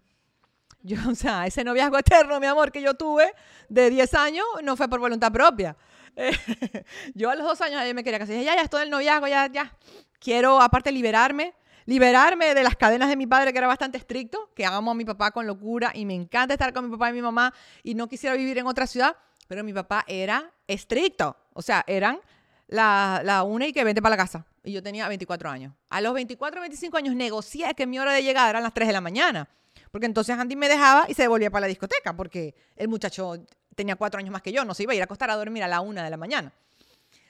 Yo, 0.82 0.96
o 1.10 1.14
sea, 1.14 1.46
ese 1.46 1.64
noviazgo 1.64 1.98
eterno, 1.98 2.40
mi 2.40 2.46
amor, 2.46 2.72
que 2.72 2.80
yo 2.80 2.94
tuve 2.94 3.32
de 3.68 3.90
10 3.90 4.14
años 4.14 4.46
no 4.62 4.76
fue 4.76 4.88
por 4.88 5.00
voluntad 5.00 5.32
propia. 5.32 5.76
yo 7.14 7.30
a 7.30 7.34
los 7.34 7.46
dos 7.46 7.60
años 7.60 7.82
me 7.94 8.02
quería 8.02 8.18
casar. 8.18 8.34
Dije, 8.34 8.46
ya, 8.46 8.54
ya 8.54 8.62
estoy 8.62 8.80
en 8.80 8.84
el 8.84 8.90
noviazgo, 8.90 9.28
ya, 9.28 9.50
ya. 9.52 9.76
Quiero, 10.18 10.60
aparte, 10.60 10.92
liberarme. 10.92 11.54
Liberarme 11.86 12.54
de 12.54 12.62
las 12.62 12.76
cadenas 12.76 13.08
de 13.08 13.16
mi 13.16 13.26
padre, 13.26 13.50
que 13.50 13.58
era 13.58 13.66
bastante 13.66 13.96
estricto, 13.96 14.50
que 14.54 14.66
amo 14.66 14.90
a 14.90 14.94
mi 14.94 15.06
papá 15.06 15.30
con 15.30 15.46
locura 15.46 15.90
y 15.94 16.04
me 16.04 16.14
encanta 16.14 16.52
estar 16.52 16.74
con 16.74 16.84
mi 16.84 16.90
papá 16.90 17.08
y 17.08 17.14
mi 17.14 17.22
mamá 17.22 17.54
y 17.82 17.94
no 17.94 18.08
quisiera 18.08 18.36
vivir 18.36 18.58
en 18.58 18.66
otra 18.66 18.86
ciudad, 18.86 19.16
pero 19.46 19.64
mi 19.64 19.72
papá 19.72 20.04
era 20.06 20.52
estricto. 20.66 21.34
O 21.54 21.62
sea, 21.62 21.84
eran 21.86 22.20
la, 22.66 23.42
una 23.46 23.66
y 23.66 23.72
que 23.72 23.84
vente 23.84 24.02
para 24.02 24.16
la 24.16 24.22
casa. 24.22 24.44
Y 24.62 24.72
yo 24.72 24.82
tenía 24.82 25.08
24 25.08 25.48
años. 25.48 25.72
A 25.88 26.02
los 26.02 26.12
24, 26.12 26.60
25 26.60 26.96
años 26.98 27.14
negocié 27.14 27.72
que 27.74 27.86
mi 27.86 27.98
hora 27.98 28.12
de 28.12 28.22
llegada 28.22 28.50
eran 28.50 28.62
las 28.64 28.74
3 28.74 28.86
de 28.86 28.92
la 28.92 29.00
mañana. 29.00 29.48
Porque 29.90 30.04
entonces 30.04 30.38
Andy 30.38 30.56
me 30.56 30.68
dejaba 30.68 31.06
y 31.08 31.14
se 31.14 31.22
devolvía 31.22 31.50
para 31.50 31.62
la 31.62 31.68
discoteca, 31.68 32.14
porque 32.14 32.54
el 32.76 32.88
muchacho 32.88 33.46
tenía 33.74 33.96
cuatro 33.96 34.20
años 34.20 34.30
más 34.30 34.42
que 34.42 34.52
yo, 34.52 34.64
no 34.66 34.74
se 34.74 34.82
iba 34.82 34.92
a 34.92 34.96
ir 34.96 35.00
a 35.00 35.04
acostar 35.04 35.30
a 35.30 35.36
dormir 35.36 35.62
a 35.62 35.68
la 35.68 35.80
una 35.80 36.04
de 36.04 36.10
la 36.10 36.18
mañana. 36.18 36.52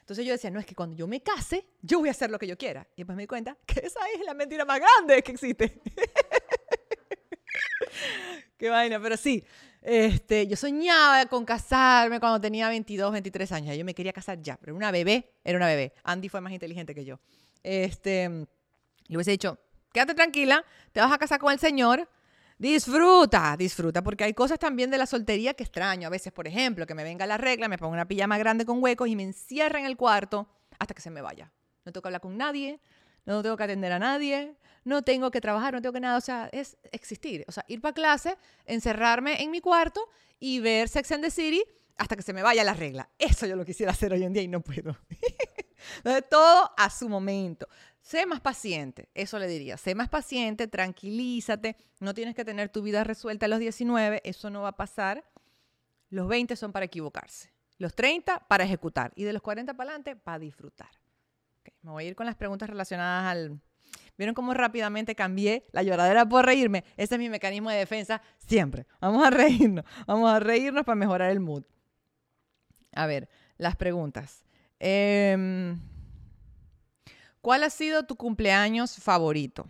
Entonces 0.09 0.25
yo 0.25 0.33
decía, 0.33 0.51
no, 0.51 0.59
es 0.59 0.64
que 0.64 0.75
cuando 0.75 0.97
yo 0.97 1.07
me 1.07 1.21
case, 1.21 1.66
yo 1.83 1.99
voy 1.99 2.09
a 2.09 2.12
hacer 2.12 2.31
lo 2.31 2.38
que 2.38 2.47
yo 2.47 2.57
quiera. 2.57 2.88
Y 2.97 3.03
después 3.03 3.14
me 3.14 3.25
di 3.25 3.27
cuenta 3.27 3.59
que 3.66 3.81
esa 3.81 4.01
es 4.14 4.25
la 4.25 4.33
mentira 4.33 4.64
más 4.64 4.81
grande 4.81 5.23
que 5.23 5.33
existe. 5.33 5.83
Qué 8.57 8.71
vaina, 8.71 8.99
pero 9.03 9.18
sí. 9.18 9.44
Este, 9.83 10.47
yo 10.47 10.57
soñaba 10.57 11.27
con 11.27 11.44
casarme 11.44 12.21
cuando 12.21 12.40
tenía 12.40 12.71
22, 12.71 13.12
23 13.12 13.53
años. 13.53 13.77
Yo 13.77 13.85
me 13.85 13.94
quería 13.94 14.14
casar 14.14 14.40
ya, 14.40 14.57
pero 14.57 14.75
una 14.75 14.90
bebé 14.90 15.31
era 15.44 15.59
una 15.59 15.66
bebé. 15.66 15.92
Andy 16.05 16.31
fue 16.31 16.40
más 16.40 16.55
inteligente 16.55 16.94
que 16.94 17.05
yo. 17.05 17.21
Este, 17.62 18.47
le 19.09 19.14
hubiese 19.14 19.33
dicho, 19.33 19.59
quédate 19.92 20.14
tranquila, 20.14 20.64
te 20.92 21.01
vas 21.01 21.12
a 21.12 21.18
casar 21.18 21.38
con 21.38 21.53
el 21.53 21.59
Señor, 21.59 22.09
Disfruta, 22.59 23.57
disfruta, 23.57 24.03
porque 24.03 24.25
hay 24.25 24.35
cosas 24.35 24.59
también 24.59 24.90
de 24.90 24.99
la 24.99 25.07
soltería 25.07 25.55
que 25.55 25.62
extraño. 25.62 26.09
A 26.09 26.11
veces, 26.11 26.33
por 26.33 26.49
ejemplo, 26.49 26.87
que 26.87 26.94
me 26.94 27.05
venga 27.05 27.25
la 27.25 27.38
regla, 27.38 27.68
me 27.68 27.79
pongo 27.79 27.92
una 27.92 28.09
pijama 28.09 28.37
grande 28.37 28.64
con 28.64 28.83
huecos 28.83 29.07
y 29.09 29.14
me 29.14 29.23
encierra 29.23 29.79
en 29.79 29.87
el 29.87 29.97
cuarto 29.97 30.49
hasta 30.79 30.92
que 30.92 31.01
se 31.01 31.11
me 31.11 31.21
vaya. 31.21 31.53
no 31.85 31.92
tengo 31.92 32.03
que 32.03 32.09
hablar 32.09 32.21
con 32.21 32.37
nadie, 32.37 32.81
no 33.25 33.42
tengo 33.42 33.57
que 33.57 33.62
atender 33.62 33.92
a 33.92 33.99
nadie, 34.01 34.57
no 34.85 35.03
tengo 35.03 35.31
que 35.31 35.40
trabajar, 35.40 35.73
no 35.73 35.81
tengo 35.81 35.92
que 35.92 36.01
nada, 36.01 36.18
o 36.18 36.21
sea, 36.21 36.49
es 36.51 36.77
existir, 36.90 37.44
o 37.47 37.53
sea, 37.53 37.64
ir 37.68 37.81
para 37.81 37.94
clase, 37.94 38.37
encerrarme 38.64 39.42
en 39.42 39.51
mi 39.51 39.61
cuarto 39.61 40.09
y 40.40 40.59
ver 40.59 40.88
Sex 40.88 41.12
and 41.12 41.23
the 41.23 41.31
City 41.31 41.62
hasta 41.97 42.16
que 42.16 42.23
se 42.23 42.33
me 42.33 42.42
vaya 42.42 42.64
la 42.64 42.75
regla. 42.75 43.09
Eso 43.18 43.47
yo 43.47 43.55
lo 43.55 43.64
quisiera 43.64 43.92
hacer 43.92 44.12
hoy 44.12 44.25
en 44.25 44.33
día 44.33 44.42
y 44.42 44.49
no 44.49 44.61
puedo. 44.61 44.97
Entonces, 45.99 46.25
todo 46.29 46.73
a 46.77 46.90
su 46.90 47.09
momento. 47.09 47.68
Sé 48.09 48.25
más 48.25 48.40
paciente, 48.40 49.11
eso 49.12 49.38
le 49.38 49.47
diría. 49.47 49.77
Sé 49.77 49.94
más 49.94 50.09
paciente, 50.09 50.66
tranquilízate. 50.66 51.77
No 52.01 52.14
tienes 52.14 52.35
que 52.35 52.42
tener 52.42 52.71
tu 52.71 52.81
vida 52.81 53.05
resuelta 53.05 53.44
a 53.44 53.51
los 53.51 53.59
19, 53.59 54.23
eso 54.25 54.49
no 54.49 54.62
va 54.62 54.68
a 54.68 54.77
pasar. 54.79 55.31
Los 56.09 56.27
20 56.27 56.57
son 56.57 56.73
para 56.73 56.87
equivocarse. 56.87 57.53
Los 57.77 57.94
30 57.94 58.47
para 58.49 58.64
ejecutar. 58.64 59.12
Y 59.14 59.25
de 59.25 59.35
los 59.35 59.42
40 59.42 59.75
para 59.75 59.90
adelante 59.90 60.16
para 60.16 60.38
disfrutar. 60.38 60.88
me 61.83 61.90
voy 61.90 62.05
a 62.05 62.09
ir 62.09 62.16
con 62.16 62.25
las 62.25 62.35
preguntas 62.35 62.71
relacionadas 62.71 63.31
al... 63.31 63.61
¿Vieron 64.16 64.35
cómo 64.35 64.55
rápidamente 64.55 65.14
cambié 65.14 65.66
la 65.73 65.83
lloradera 65.83 66.27
por 66.27 66.47
reírme? 66.47 66.85
Ese 66.97 67.16
es 67.16 67.18
mi 67.18 67.29
mecanismo 67.29 67.68
de 67.68 67.77
defensa 67.77 68.23
siempre. 68.38 68.87
Vamos 69.03 69.23
a 69.23 69.29
reírnos. 69.33 69.85
Vamos 70.07 70.33
a 70.33 70.40
reírnos 70.40 70.87
para 70.87 70.97
mejorar 70.97 71.31
el 71.31 71.40
mood. 71.40 71.64
A 72.94 73.07
ver, 73.07 73.29
las 73.59 73.77
preguntas. 73.77 74.47
Em, 74.79 75.79
¿Cuál 77.40 77.62
ha 77.62 77.70
sido 77.70 78.05
tu 78.05 78.16
cumpleaños 78.16 78.96
favorito? 78.96 79.66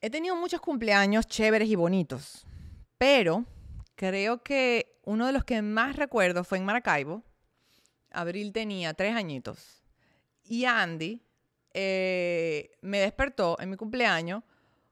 He 0.00 0.10
tenido 0.10 0.36
muchos 0.36 0.60
cumpleaños 0.60 1.26
chéveres 1.26 1.68
y 1.68 1.74
bonitos, 1.74 2.46
pero 2.98 3.44
creo 3.94 4.42
que 4.42 5.00
uno 5.04 5.26
de 5.26 5.32
los 5.32 5.44
que 5.44 5.62
más 5.62 5.96
recuerdo 5.96 6.44
fue 6.44 6.58
en 6.58 6.64
Maracaibo. 6.64 7.22
Abril 8.10 8.52
tenía 8.52 8.94
tres 8.94 9.14
añitos. 9.14 9.82
Y 10.44 10.64
Andy 10.64 11.22
eh, 11.72 12.70
me 12.82 12.98
despertó 12.98 13.56
en 13.60 13.70
mi 13.70 13.76
cumpleaños 13.76 14.42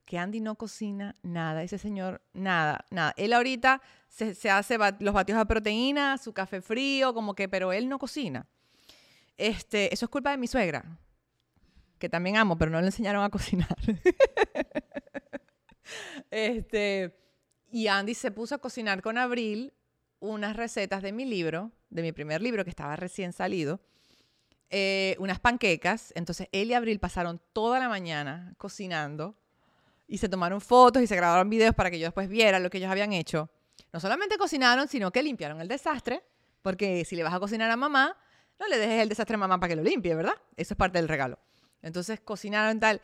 que 0.04 0.18
Andy 0.18 0.40
no 0.40 0.56
cocina 0.56 1.16
nada, 1.22 1.62
ese 1.62 1.78
señor 1.78 2.22
nada, 2.32 2.84
nada. 2.90 3.14
Él 3.16 3.32
ahorita 3.32 3.80
se, 4.08 4.50
hace 4.50 4.78
los 5.00 5.14
batidos 5.14 5.40
de 5.40 5.46
proteína, 5.46 6.18
su 6.18 6.32
café 6.32 6.60
frío, 6.60 7.14
como 7.14 7.34
que, 7.34 7.48
pero 7.48 7.72
él 7.72 7.88
no 7.88 7.98
cocina. 7.98 8.46
Este, 9.36 9.92
eso 9.92 10.06
es 10.06 10.10
culpa 10.10 10.30
de 10.30 10.36
mi 10.36 10.46
suegra, 10.46 10.84
que 11.98 12.08
también 12.08 12.36
amo, 12.36 12.56
pero 12.56 12.70
no 12.70 12.80
le 12.80 12.86
enseñaron 12.86 13.24
a 13.24 13.30
cocinar. 13.30 13.76
este, 16.30 17.16
y 17.70 17.88
Andy 17.88 18.14
se 18.14 18.30
puso 18.30 18.54
a 18.54 18.58
cocinar 18.58 19.02
con 19.02 19.18
Abril 19.18 19.72
unas 20.20 20.56
recetas 20.56 21.02
de 21.02 21.12
mi 21.12 21.24
libro, 21.24 21.72
de 21.90 22.02
mi 22.02 22.12
primer 22.12 22.40
libro 22.40 22.64
que 22.64 22.70
estaba 22.70 22.96
recién 22.96 23.32
salido, 23.32 23.80
eh, 24.70 25.16
unas 25.18 25.40
panquecas. 25.40 26.12
Entonces 26.16 26.48
él 26.52 26.70
y 26.70 26.74
Abril 26.74 26.98
pasaron 26.98 27.40
toda 27.52 27.78
la 27.78 27.88
mañana 27.88 28.54
cocinando 28.56 29.36
y 30.06 30.18
se 30.18 30.28
tomaron 30.28 30.60
fotos 30.60 31.02
y 31.02 31.06
se 31.06 31.16
grabaron 31.16 31.50
videos 31.50 31.74
para 31.74 31.90
que 31.90 31.98
yo 31.98 32.06
después 32.06 32.28
viera 32.28 32.58
lo 32.58 32.70
que 32.70 32.78
ellos 32.78 32.90
habían 32.90 33.12
hecho. 33.12 33.50
No 33.92 34.00
solamente 34.00 34.38
cocinaron, 34.38 34.88
sino 34.88 35.12
que 35.12 35.22
limpiaron 35.22 35.60
el 35.60 35.68
desastre, 35.68 36.24
porque 36.62 37.04
si 37.04 37.16
le 37.16 37.22
vas 37.22 37.34
a 37.34 37.40
cocinar 37.40 37.70
a 37.70 37.76
mamá, 37.76 38.16
no 38.58 38.68
le 38.68 38.78
dejes 38.78 39.02
el 39.02 39.08
desastre 39.08 39.34
a 39.34 39.38
mamá 39.38 39.58
para 39.58 39.70
que 39.70 39.76
lo 39.76 39.82
limpie, 39.82 40.14
¿verdad? 40.14 40.34
Eso 40.56 40.74
es 40.74 40.78
parte 40.78 40.98
del 40.98 41.08
regalo. 41.08 41.38
Entonces 41.82 42.20
cocinaron 42.20 42.80
tal. 42.80 43.00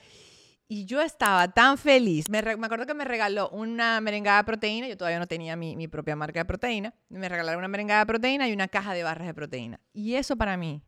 Y 0.68 0.84
yo 0.84 1.00
estaba 1.02 1.48
tan 1.48 1.76
feliz. 1.76 2.28
Me, 2.30 2.42
me, 2.42 2.66
acuerdo 2.66 2.86
que 2.86 2.94
me 2.94 3.04
regaló 3.04 3.48
una 3.50 4.00
merengada 4.00 4.38
de 4.38 4.44
proteína. 4.44 4.86
Yo 4.88 4.96
todavía 4.96 5.18
no 5.18 5.26
tenía 5.26 5.56
mi, 5.56 5.74
mi, 5.74 5.88
propia 5.88 6.14
marca 6.14 6.40
de 6.40 6.44
proteína. 6.44 6.94
Me 7.08 7.28
regalaron 7.28 7.58
una 7.58 7.68
merengada 7.68 8.00
de 8.00 8.06
proteína 8.06 8.48
y 8.48 8.52
una 8.52 8.68
caja 8.68 8.94
de 8.94 9.02
barras 9.02 9.26
de 9.26 9.34
proteína. 9.34 9.80
Y 9.92 10.14
eso 10.14 10.36
para 10.36 10.56
mí 10.56 10.80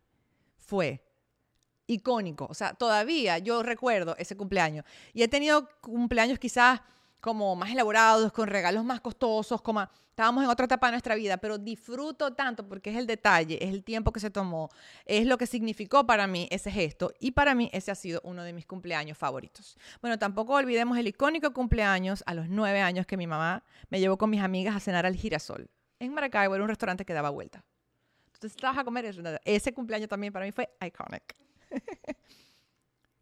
fue 0.57 1.03
icónico. 1.87 2.47
O 2.49 2.53
sea, 2.53 2.73
todavía 2.73 3.37
yo 3.39 3.61
recuerdo 3.61 4.15
ese 4.17 4.37
cumpleaños. 4.37 4.85
Y 5.13 5.23
he 5.23 5.27
tenido 5.27 5.67
cumpleaños 5.81 6.39
quizás 6.39 6.81
como 7.23 7.55
más 7.55 7.71
elaborados, 7.71 8.33
con 8.33 8.49
regalos 8.49 8.83
más 8.83 8.99
costosos, 8.99 9.61
como 9.61 9.81
estábamos 10.09 10.43
en 10.43 10.49
otra 10.49 10.65
etapa 10.65 10.87
de 10.87 10.91
nuestra 10.91 11.15
vida, 11.15 11.37
pero 11.37 11.57
disfruto 11.57 12.33
tanto 12.33 12.67
porque 12.67 12.89
es 12.89 12.97
el 12.97 13.07
detalle, 13.07 13.63
es 13.63 13.69
el 13.69 13.81
tiempo 13.81 14.11
que 14.11 14.19
se 14.19 14.29
tomó, 14.29 14.69
es 15.05 15.25
lo 15.25 15.37
que 15.37 15.47
significó 15.47 16.05
para 16.05 16.27
mí 16.27 16.49
ese 16.51 16.69
gesto 16.69 17.13
y 17.21 17.31
para 17.31 17.55
mí 17.55 17.69
ese 17.71 17.91
ha 17.91 17.95
sido 17.95 18.19
uno 18.25 18.43
de 18.43 18.51
mis 18.51 18.65
cumpleaños 18.65 19.17
favoritos. 19.17 19.77
Bueno, 20.01 20.19
tampoco 20.19 20.55
olvidemos 20.55 20.97
el 20.97 21.07
icónico 21.07 21.53
cumpleaños 21.53 22.25
a 22.25 22.33
los 22.33 22.49
nueve 22.49 22.81
años 22.81 23.05
que 23.05 23.15
mi 23.15 23.25
mamá 23.25 23.63
me 23.89 24.01
llevó 24.01 24.17
con 24.17 24.29
mis 24.29 24.41
amigas 24.41 24.75
a 24.75 24.81
cenar 24.81 25.05
al 25.05 25.15
Girasol. 25.15 25.69
En 25.99 26.13
Maracaibo 26.13 26.55
era 26.55 26.63
un 26.65 26.69
restaurante 26.69 27.05
que 27.05 27.13
daba 27.13 27.29
vuelta. 27.29 27.63
Entonces 28.33 28.57
estabas 28.57 28.79
a 28.79 28.83
comer, 28.83 29.15
ese 29.45 29.73
cumpleaños 29.73 30.09
también 30.09 30.33
para 30.33 30.45
mí 30.45 30.51
fue 30.51 30.69
iconic. 30.85 31.37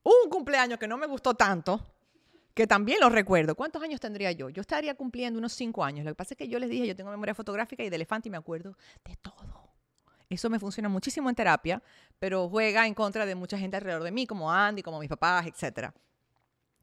un 0.01 0.27
cumpleaños 0.31 0.79
que 0.79 0.87
no 0.87 0.97
me 0.97 1.05
gustó 1.05 1.35
tanto, 1.35 1.85
que 2.53 2.67
también 2.67 2.99
lo 2.99 3.09
recuerdo. 3.09 3.55
¿Cuántos 3.55 3.81
años 3.81 3.99
tendría 3.99 4.31
yo? 4.31 4.49
Yo 4.49 4.61
estaría 4.61 4.95
cumpliendo 4.95 5.39
unos 5.39 5.53
cinco 5.53 5.83
años. 5.83 6.05
Lo 6.05 6.11
que 6.11 6.15
pasa 6.15 6.33
es 6.33 6.37
que 6.37 6.47
yo 6.47 6.59
les 6.59 6.69
dije, 6.69 6.87
yo 6.87 6.95
tengo 6.95 7.09
memoria 7.09 7.33
fotográfica 7.33 7.83
y 7.83 7.89
de 7.89 7.95
elefante 7.95 8.29
y 8.29 8.31
me 8.31 8.37
acuerdo 8.37 8.75
de 9.05 9.15
todo. 9.17 9.71
Eso 10.29 10.49
me 10.49 10.59
funciona 10.59 10.87
muchísimo 10.87 11.29
en 11.29 11.35
terapia, 11.35 11.83
pero 12.17 12.47
juega 12.47 12.87
en 12.87 12.93
contra 12.93 13.25
de 13.25 13.35
mucha 13.35 13.57
gente 13.57 13.75
alrededor 13.75 14.03
de 14.03 14.11
mí, 14.11 14.25
como 14.25 14.51
Andy, 14.51 14.81
como 14.81 14.99
mis 14.99 15.09
papás, 15.09 15.45
etc. 15.45 15.89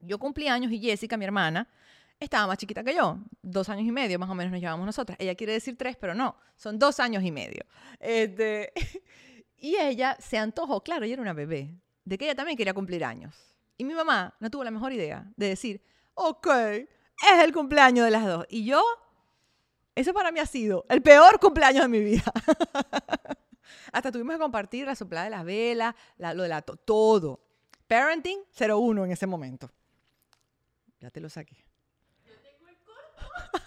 Yo 0.00 0.18
cumplí 0.18 0.48
años 0.48 0.70
y 0.70 0.78
Jessica, 0.78 1.16
mi 1.16 1.24
hermana, 1.24 1.66
estaba 2.20 2.46
más 2.46 2.58
chiquita 2.58 2.84
que 2.84 2.94
yo. 2.94 3.18
Dos 3.40 3.70
años 3.70 3.86
y 3.86 3.92
medio 3.92 4.18
más 4.18 4.28
o 4.28 4.34
menos 4.34 4.52
nos 4.52 4.60
llevamos 4.60 4.84
nosotras. 4.84 5.16
Ella 5.18 5.34
quiere 5.34 5.54
decir 5.54 5.76
tres, 5.78 5.96
pero 5.96 6.14
no, 6.14 6.36
son 6.56 6.78
dos 6.78 7.00
años 7.00 7.22
y 7.24 7.32
medio. 7.32 7.64
Este, 8.00 8.72
y 9.56 9.76
ella 9.76 10.16
se 10.20 10.36
antojó, 10.36 10.82
claro, 10.82 11.06
ella 11.06 11.14
era 11.14 11.22
una 11.22 11.32
bebé, 11.32 11.74
de 12.04 12.18
que 12.18 12.26
ella 12.26 12.34
también 12.34 12.56
quería 12.58 12.74
cumplir 12.74 13.02
años. 13.02 13.57
Y 13.78 13.84
mi 13.84 13.94
mamá 13.94 14.34
no 14.40 14.50
tuvo 14.50 14.64
la 14.64 14.72
mejor 14.72 14.92
idea 14.92 15.24
de 15.36 15.48
decir, 15.50 15.80
ok, 16.14 16.48
es 16.48 17.44
el 17.44 17.52
cumpleaños 17.52 18.04
de 18.04 18.10
las 18.10 18.26
dos. 18.26 18.44
Y 18.50 18.64
yo, 18.64 18.82
eso 19.94 20.12
para 20.12 20.32
mí 20.32 20.40
ha 20.40 20.46
sido 20.46 20.84
el 20.88 21.00
peor 21.00 21.38
cumpleaños 21.38 21.82
de 21.82 21.88
mi 21.88 22.00
vida. 22.00 22.24
Hasta 23.92 24.10
tuvimos 24.10 24.34
que 24.34 24.40
compartir 24.40 24.84
la 24.84 24.96
soplada 24.96 25.24
de 25.24 25.30
las 25.30 25.44
velas, 25.44 25.94
lo 26.18 26.42
de 26.42 26.48
la 26.48 26.60
todo. 26.60 27.40
Parenting 27.86 28.40
01 28.58 29.04
en 29.04 29.12
ese 29.12 29.28
momento. 29.28 29.70
Ya 30.98 31.10
te 31.10 31.20
lo 31.20 31.30
saqué. 31.30 31.64
Yo 32.26 32.34
tengo 32.42 32.66
el 32.68 32.76
corto. 32.78 33.60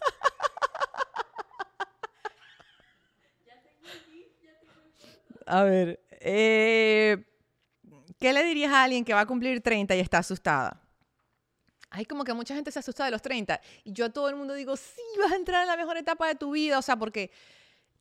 ya 3.46 3.62
tengo 3.62 3.88
aquí, 3.88 4.28
ya 4.44 4.60
tengo 4.60 4.74
el 4.74 4.92
corto. 4.92 5.44
A 5.48 5.64
ver, 5.64 6.04
eh, 6.20 7.31
¿Qué 8.22 8.32
le 8.34 8.44
dirías 8.44 8.72
a 8.72 8.84
alguien 8.84 9.04
que 9.04 9.16
va 9.16 9.22
a 9.22 9.26
cumplir 9.26 9.62
30 9.62 9.96
y 9.96 10.00
está 10.00 10.20
asustada? 10.20 10.80
Hay 11.90 12.06
como 12.06 12.24
que 12.24 12.36
mucha 12.36 12.54
gente 12.54 12.72
se 12.72 12.78
asusta 12.78 13.04
de 13.04 13.10
los 13.10 13.20
30. 13.24 13.60
Y 13.84 13.94
yo 13.94 14.06
a 14.06 14.10
todo 14.10 14.30
el 14.30 14.36
mundo 14.36 14.54
digo, 14.54 14.78
sí, 14.78 15.02
vas 15.20 15.32
a 15.32 15.36
entrar 15.36 15.64
en 15.64 15.68
la 15.68 15.76
mejor 15.76 15.98
etapa 15.98 16.28
de 16.28 16.36
tu 16.36 16.52
vida. 16.52 16.78
O 16.78 16.84
sea, 16.84 16.98
porque 16.98 17.32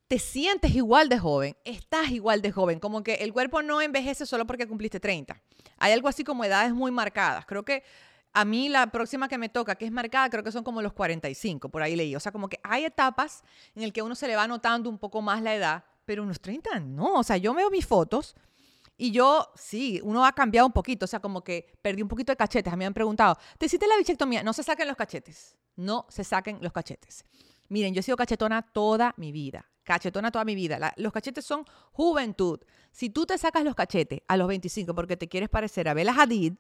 te 0.08 0.18
sientes 0.18 0.74
igual 0.74 1.08
de 1.08 1.18
joven, 1.18 1.56
estás 1.64 2.10
igual 2.10 2.42
de 2.42 2.52
joven. 2.52 2.80
Como 2.80 3.02
que 3.02 3.14
el 3.14 3.32
cuerpo 3.32 3.62
no 3.62 3.80
envejece 3.80 4.26
solo 4.26 4.46
porque 4.46 4.68
cumpliste 4.68 5.00
30. 5.00 5.40
Hay 5.78 5.92
algo 5.94 6.06
así 6.06 6.22
como 6.22 6.44
edades 6.44 6.74
muy 6.74 6.90
marcadas. 6.90 7.46
Creo 7.46 7.64
que 7.64 7.82
a 8.34 8.44
mí 8.44 8.68
la 8.68 8.88
próxima 8.88 9.26
que 9.26 9.38
me 9.38 9.48
toca, 9.48 9.74
que 9.74 9.86
es 9.86 9.90
marcada, 9.90 10.28
creo 10.28 10.44
que 10.44 10.52
son 10.52 10.64
como 10.64 10.82
los 10.82 10.92
45, 10.92 11.70
por 11.70 11.82
ahí 11.82 11.96
leí. 11.96 12.14
O 12.14 12.20
sea, 12.20 12.30
como 12.30 12.50
que 12.50 12.60
hay 12.62 12.84
etapas 12.84 13.42
en 13.74 13.84
las 13.84 13.92
que 13.92 14.02
uno 14.02 14.14
se 14.14 14.28
le 14.28 14.36
va 14.36 14.46
notando 14.46 14.90
un 14.90 14.98
poco 14.98 15.22
más 15.22 15.40
la 15.40 15.54
edad, 15.54 15.84
pero 16.04 16.22
unos 16.22 16.42
30 16.42 16.78
no. 16.80 17.14
O 17.14 17.22
sea, 17.22 17.38
yo 17.38 17.54
veo 17.54 17.70
mis 17.70 17.86
fotos 17.86 18.36
y 19.00 19.12
yo, 19.12 19.50
sí, 19.54 19.98
uno 20.04 20.26
ha 20.26 20.32
cambiado 20.32 20.66
un 20.66 20.74
poquito, 20.74 21.06
o 21.06 21.08
sea, 21.08 21.20
como 21.20 21.42
que 21.42 21.72
perdí 21.80 22.02
un 22.02 22.08
poquito 22.08 22.32
de 22.32 22.36
cachetes. 22.36 22.70
A 22.70 22.76
mí 22.76 22.80
me 22.80 22.84
han 22.84 22.92
preguntado, 22.92 23.38
¿te 23.56 23.64
hiciste 23.64 23.86
la 23.88 23.96
bichectomía? 23.96 24.42
No 24.42 24.52
se 24.52 24.62
saquen 24.62 24.86
los 24.86 24.96
cachetes, 24.96 25.56
no 25.74 26.04
se 26.10 26.22
saquen 26.22 26.58
los 26.60 26.70
cachetes. 26.70 27.24
Miren, 27.68 27.94
yo 27.94 28.00
he 28.00 28.02
sido 28.02 28.18
cachetona 28.18 28.60
toda 28.60 29.14
mi 29.16 29.32
vida, 29.32 29.70
cachetona 29.84 30.30
toda 30.30 30.44
mi 30.44 30.54
vida. 30.54 30.92
los 30.96 31.14
cachetes 31.14 31.46
son 31.46 31.64
juventud. 31.92 32.60
Si 32.92 33.08
tú 33.08 33.24
te 33.24 33.38
sacas 33.38 33.64
los 33.64 33.74
cachetes 33.74 34.20
a 34.28 34.36
los 34.36 34.46
25 34.48 34.94
porque 34.94 35.16
te 35.16 35.28
quieres 35.28 35.48
parecer 35.48 35.88
a 35.88 35.94
Bella 35.94 36.14
Hadid, 36.14 36.52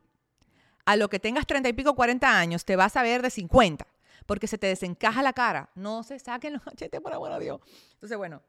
a 0.86 0.96
lo 0.96 1.10
que 1.10 1.18
tengas 1.18 1.46
30 1.46 1.68
y 1.68 1.72
pico, 1.74 1.94
40 1.94 2.38
años, 2.38 2.64
te 2.64 2.74
vas 2.74 2.96
a 2.96 3.02
ver 3.02 3.20
de 3.20 3.28
50 3.28 3.86
porque 4.26 4.46
se 4.46 4.58
te 4.58 4.66
desencaja 4.66 5.22
la 5.22 5.32
cara. 5.32 5.70
No 5.74 6.02
se 6.02 6.18
saquen 6.18 6.54
los 6.54 6.62
cachetes, 6.64 7.00
por 7.00 7.12
amor 7.12 7.32
a 7.32 7.38
Dios. 7.38 7.60
Entonces, 7.94 8.16
bueno, 8.16 8.42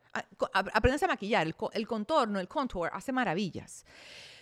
aprendes 0.53 1.03
a 1.03 1.07
maquillar. 1.07 1.47
El, 1.73 1.88
contorno, 1.88 2.39
el 2.39 2.47
contour, 2.47 2.89
hace 2.93 3.12
maravillas. 3.12 3.86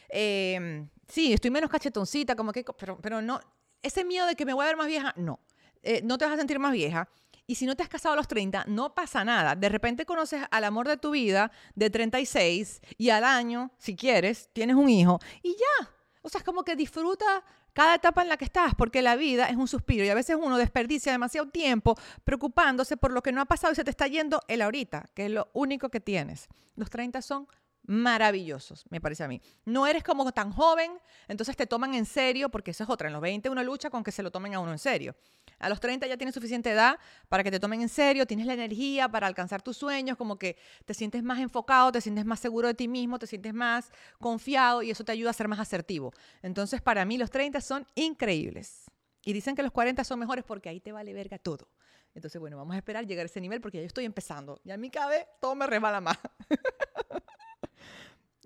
Em, 0.10 0.90
sí, 1.08 1.34
estoy 1.34 1.52
menos 1.52 1.70
cachetoncita, 1.70 2.36
como 2.36 2.52
que, 2.52 2.64
pero, 2.78 2.98
pero 3.00 3.22
no, 3.22 3.40
ese 3.82 4.04
miedo 4.04 4.26
de 4.26 4.36
que 4.36 4.46
me 4.46 4.54
voy 4.54 4.64
a 4.64 4.68
ver 4.68 4.78
más 4.78 4.88
vieja, 4.88 5.14
no. 5.16 5.40
Eh, 5.82 6.02
no 6.04 6.18
te 6.18 6.26
vas 6.26 6.34
a 6.34 6.38
sentir 6.38 6.60
más 6.60 6.74
vieja. 6.74 7.10
Y 7.48 7.56
si 7.56 7.66
no 7.66 7.76
te 7.76 7.82
has 7.82 7.90
casado 7.90 8.14
a 8.14 8.16
los 8.16 8.28
30, 8.28 8.66
no 8.68 8.94
pasa 8.94 9.26
nada. 9.26 9.56
De 9.56 9.70
repente 9.70 10.06
conoces 10.06 10.44
al 10.52 10.64
amor 10.66 10.88
de 10.88 10.98
tu 10.98 11.12
vida 11.12 11.52
de 11.74 11.90
36 11.90 12.80
y 12.98 13.10
al 13.10 13.24
año, 13.24 13.72
si 13.80 13.96
quieres, 13.96 14.50
tienes 14.54 14.76
un 14.76 14.88
hijo 14.88 15.20
y 15.42 15.54
ya. 15.54 15.90
O 16.22 16.30
sea, 16.30 16.40
es 16.40 16.46
como 16.46 16.64
que 16.64 16.76
disfruta 16.76 17.44
cada 17.80 17.96
etapa 17.96 18.22
en 18.22 18.28
la 18.28 18.36
que 18.36 18.44
estás, 18.44 18.76
porque 18.76 19.02
la 19.02 19.16
vida 19.16 19.46
es 19.46 19.56
un 19.56 19.70
suspiro 19.70 20.04
y 20.04 20.10
a 20.10 20.14
veces 20.14 20.36
uno 20.38 20.58
desperdicia 20.58 21.14
demasiado 21.14 21.48
tiempo 21.48 21.96
preocupándose 22.26 22.98
por 22.98 23.14
lo 23.14 23.24
que 23.24 23.32
no 23.32 23.40
ha 23.40 23.46
pasado 23.46 23.72
y 23.72 23.76
se 23.78 23.86
te 23.86 23.90
está 23.90 24.06
yendo 24.08 24.42
el 24.50 24.62
ahorita, 24.62 25.06
que 25.14 25.28
es 25.28 25.32
lo 25.32 25.48
único 25.54 25.88
que 25.88 26.02
tienes. 26.02 26.50
Los 26.76 26.90
30 26.90 27.22
son 27.22 27.48
maravillosos, 27.90 28.86
me 28.92 29.02
parece 29.02 29.24
a 29.24 29.28
mí. 29.28 29.42
No 29.66 29.88
eres 29.88 30.04
como 30.04 30.32
tan 30.32 30.52
joven, 30.52 30.92
entonces 31.28 31.58
te 31.58 31.66
toman 31.66 31.96
en 31.96 32.06
serio, 32.06 32.50
porque 32.50 32.70
eso 32.70 32.84
es 32.84 32.90
otra. 32.90 33.08
En 33.08 33.14
los 33.14 33.22
20 33.22 33.50
uno 33.50 33.64
lucha 33.64 33.90
con 33.90 34.04
que 34.04 34.12
se 34.12 34.22
lo 34.22 34.30
tomen 34.30 34.54
a 34.54 34.60
uno 34.60 34.72
en 34.72 34.78
serio. 34.78 35.16
A 35.58 35.70
los 35.70 35.80
30 35.80 36.06
ya 36.06 36.16
tienes 36.16 36.36
suficiente 36.36 36.70
edad 36.70 37.00
para 37.30 37.44
que 37.44 37.50
te 37.50 37.60
tomen 37.60 37.82
en 37.82 37.90
serio, 37.90 38.28
tienes 38.28 38.46
la 38.46 38.54
energía 38.54 39.10
para 39.10 39.26
alcanzar 39.26 39.64
tus 39.64 39.76
sueños, 39.76 40.18
como 40.18 40.38
que 40.38 40.56
te 40.86 40.94
sientes 40.94 41.24
más 41.24 41.40
enfocado, 41.40 41.92
te 41.92 42.00
sientes 42.00 42.26
más 42.26 42.40
seguro 42.40 42.68
de 42.68 42.76
ti 42.76 42.88
mismo, 42.88 43.18
te 43.18 43.26
sientes 43.26 43.56
más 43.56 43.92
confiado 44.20 44.84
y 44.84 44.92
eso 44.92 45.04
te 45.04 45.12
ayuda 45.12 45.32
a 45.32 45.34
ser 45.34 45.48
más 45.48 45.60
asertivo. 45.60 46.14
Entonces, 46.44 46.84
para 46.84 47.06
mí 47.06 47.18
los 47.18 47.32
30 47.32 47.60
son 47.60 47.88
increíbles. 47.96 48.86
Y 49.26 49.34
dicen 49.34 49.56
que 49.56 49.64
los 49.64 49.72
40 49.72 50.04
son 50.04 50.20
mejores 50.20 50.46
porque 50.46 50.70
ahí 50.70 50.80
te 50.80 50.92
vale 50.92 51.12
verga 51.12 51.40
todo. 51.40 51.68
Entonces, 52.14 52.40
bueno, 52.40 52.56
vamos 52.56 52.76
a 52.76 52.78
esperar 52.78 53.08
llegar 53.08 53.24
a 53.24 53.26
ese 53.26 53.42
nivel 53.42 53.62
porque 53.62 53.78
ya 53.78 53.82
yo 53.82 53.88
estoy 53.88 54.06
empezando. 54.06 54.62
Y 54.64 54.70
a 54.70 54.78
mí 54.78 54.92
vez 54.92 55.26
todo 55.42 55.56
me 55.56 55.66
resbala 55.66 56.02
más. 56.02 56.20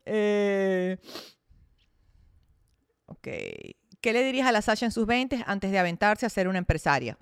Eh, 0.05 0.97
ok. 3.05 3.27
¿Qué 4.01 4.11
le 4.11 4.23
dirías 4.23 4.47
a 4.47 4.51
la 4.51 4.61
Sasha 4.61 4.85
en 4.85 4.91
sus 4.91 5.05
20 5.05 5.43
antes 5.45 5.71
de 5.71 5.79
aventarse 5.79 6.25
a 6.25 6.29
ser 6.29 6.47
una 6.47 6.57
empresaria? 6.57 7.17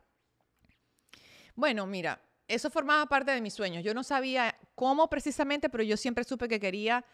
Bueno, 1.55 1.85
mira, 1.85 2.21
eso 2.47 2.69
formaba 2.69 3.05
parte 3.05 3.31
de 3.31 3.41
mis 3.41 3.53
sueños. 3.53 3.83
Yo 3.83 3.93
no 3.93 4.03
sabía 4.03 4.55
cómo 4.75 5.09
precisamente, 5.09 5.69
pero 5.69 5.83
yo 5.83 5.95
siempre 5.95 6.23
supe 6.23 6.47
que 6.47 6.59
quería 6.59 7.05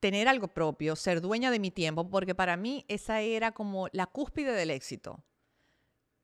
tener 0.00 0.28
algo 0.28 0.48
propio, 0.48 0.96
ser 0.96 1.20
dueña 1.20 1.50
de 1.50 1.58
mi 1.58 1.70
tiempo, 1.70 2.08
porque 2.08 2.34
para 2.34 2.56
mí 2.56 2.84
esa 2.88 3.20
era 3.20 3.52
como 3.52 3.88
la 3.92 4.06
cúspide 4.06 4.52
del 4.52 4.70
éxito. 4.70 5.22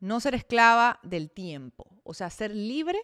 No 0.01 0.21
ser 0.21 0.35
esclava 0.35 1.01
del 1.03 1.31
tiempo, 1.31 1.87
o 2.03 2.15
sea, 2.15 2.31
ser 2.31 2.55
libre 2.55 3.01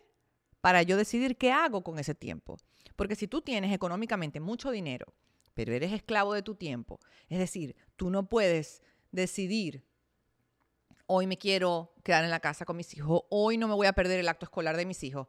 para 0.61 0.83
yo 0.83 0.97
decidir 0.97 1.37
qué 1.37 1.53
hago 1.53 1.85
con 1.85 1.99
ese 1.99 2.15
tiempo. 2.15 2.57
Porque 2.97 3.15
si 3.15 3.29
tú 3.29 3.43
tienes 3.43 3.73
económicamente 3.73 4.41
mucho 4.41 4.71
dinero, 4.71 5.15
pero 5.57 5.73
eres 5.73 5.90
esclavo 5.92 6.35
de 6.35 6.42
tu 6.42 6.55
tiempo. 6.55 7.01
Es 7.31 7.38
decir, 7.38 7.75
tú 7.97 8.11
no 8.11 8.29
puedes 8.29 8.83
decidir, 9.11 9.83
hoy 11.07 11.27
me 11.27 11.38
quiero 11.38 11.95
quedar 12.05 12.23
en 12.23 12.31
la 12.31 12.40
casa 12.40 12.66
con 12.66 12.77
mis 12.77 12.95
hijos, 12.95 13.23
hoy 13.31 13.57
no 13.57 13.66
me 13.66 13.75
voy 13.75 13.87
a 13.87 13.95
perder 13.95 14.21
el 14.21 14.29
acto 14.29 14.45
escolar 14.45 14.77
de 14.77 14.85
mis 14.85 15.03
hijos. 15.03 15.29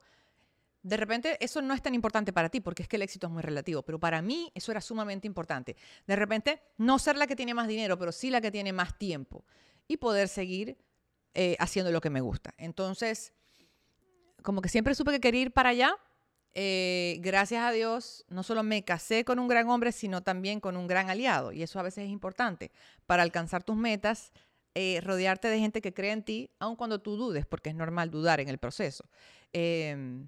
De 0.84 0.98
repente 0.98 1.38
eso 1.40 1.62
no 1.62 1.74
es 1.74 1.82
tan 1.82 1.96
importante 1.96 2.34
para 2.34 2.50
ti 2.50 2.60
porque 2.60 2.84
es 2.84 2.90
que 2.90 2.98
el 2.98 3.04
éxito 3.04 3.28
es 3.28 3.34
muy 3.34 3.42
relativo, 3.42 3.84
pero 3.84 4.00
para 4.00 4.22
mí 4.22 4.52
eso 4.54 4.70
era 4.72 4.82
sumamente 4.82 5.28
importante. 5.28 5.78
De 6.06 6.16
repente 6.18 6.62
no 6.78 7.00
ser 7.00 7.16
la 7.16 7.26
que 7.26 7.38
tiene 7.38 7.54
más 7.54 7.70
dinero, 7.70 7.98
pero 7.98 8.12
sí 8.12 8.30
la 8.30 8.42
que 8.42 8.52
tiene 8.52 8.74
más 8.74 8.98
tiempo 8.98 9.46
y 9.88 9.96
poder 9.96 10.28
seguir 10.28 10.78
eh, 11.34 11.56
haciendo 11.60 11.90
lo 11.94 12.02
que 12.02 12.10
me 12.10 12.20
gusta. 12.20 12.54
Entonces, 12.58 13.34
como 14.44 14.62
que 14.62 14.68
siempre 14.68 14.94
supe 14.94 15.12
que 15.12 15.22
quería 15.22 15.42
ir 15.44 15.54
para 15.54 15.70
allá, 15.70 15.98
eh, 16.54 17.18
gracias 17.22 17.64
a 17.64 17.72
Dios, 17.72 18.26
no 18.30 18.44
solo 18.44 18.64
me 18.64 18.84
casé 18.84 19.24
con 19.24 19.40
un 19.40 19.48
gran 19.48 19.70
hombre, 19.70 19.92
sino 19.92 20.22
también 20.22 20.60
con 20.60 20.76
un 20.76 20.88
gran 20.88 21.10
aliado. 21.10 21.52
Y 21.52 21.64
eso 21.64 21.80
a 21.80 21.84
veces 21.84 22.06
es 22.06 22.10
importante 22.10 22.72
para 23.06 23.24
alcanzar 23.24 23.64
tus 23.64 23.76
metas, 23.76 24.32
eh, 24.74 25.02
rodearte 25.02 25.50
de 25.50 25.60
gente 25.60 25.82
que 25.82 25.94
cree 25.94 26.12
en 26.12 26.24
ti, 26.24 26.50
aun 26.60 26.76
cuando 26.76 27.00
tú 27.00 27.16
dudes, 27.16 27.46
porque 27.46 27.70
es 27.70 27.76
normal 27.76 28.10
dudar 28.10 28.40
en 28.40 28.50
el 28.50 28.58
proceso. 28.58 29.06
Em, 29.54 30.28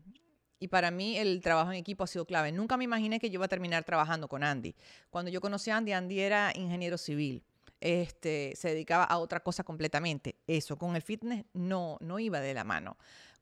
y 0.59 0.67
para 0.67 0.91
mí 0.91 1.17
el 1.17 1.41
trabajo 1.41 1.71
en 1.71 1.77
equipo 1.77 2.03
ha 2.03 2.07
sido 2.07 2.25
clave. 2.25 2.51
Nunca 2.51 2.77
me 2.77 2.83
imaginé 2.83 3.19
que 3.19 3.29
yo 3.29 3.35
iba 3.35 3.45
a 3.45 3.49
terminar 3.49 3.83
trabajando 3.83 4.27
con 4.27 4.43
Andy. 4.43 4.75
Cuando 5.09 5.31
yo 5.31 5.41
conocí 5.41 5.71
a 5.71 5.77
Andy, 5.77 5.93
Andy 5.93 6.19
era 6.19 6.51
ingeniero 6.55 6.97
civil. 6.97 7.43
Este, 7.81 8.53
se 8.55 8.69
dedicaba 8.69 9.05
a 9.05 9.19
otra 9.19 9.39
cosa 9.39 9.63
completamente. 9.63 10.35
Eso, 10.47 10.77
con 10.77 10.95
el 10.95 11.01
fitness 11.01 11.45
no, 11.53 11.97
no 12.01 12.19
iba 12.19 12.39
de 12.41 12.53
la 12.53 12.65
mano 12.65 12.97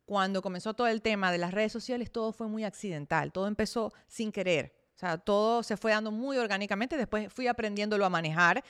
cuando 0.08 0.42
comenzó 0.42 0.74
todo 0.74 0.88
el 0.88 1.02
tema 1.02 1.34
de 1.34 1.38
las 1.38 1.54
redes 1.54 1.74
sociales, 1.74 2.12
todo 2.12 2.32
fue 2.32 2.48
muy 2.48 2.64
accidental, 2.64 3.34
todo 3.34 3.46
empezó 3.46 3.94
sin 4.08 4.32
querer. 4.32 4.74
O 4.96 5.00
sea, 5.00 5.18
todo 5.18 5.64
se 5.64 5.76
fue 5.76 5.92
dando 5.92 6.12
muy 6.12 6.38
orgánicamente, 6.38 6.96
después 6.96 7.32
fui 7.32 7.48
aprendiéndolo 7.48 8.06
a 8.06 8.10
manejar 8.10 8.64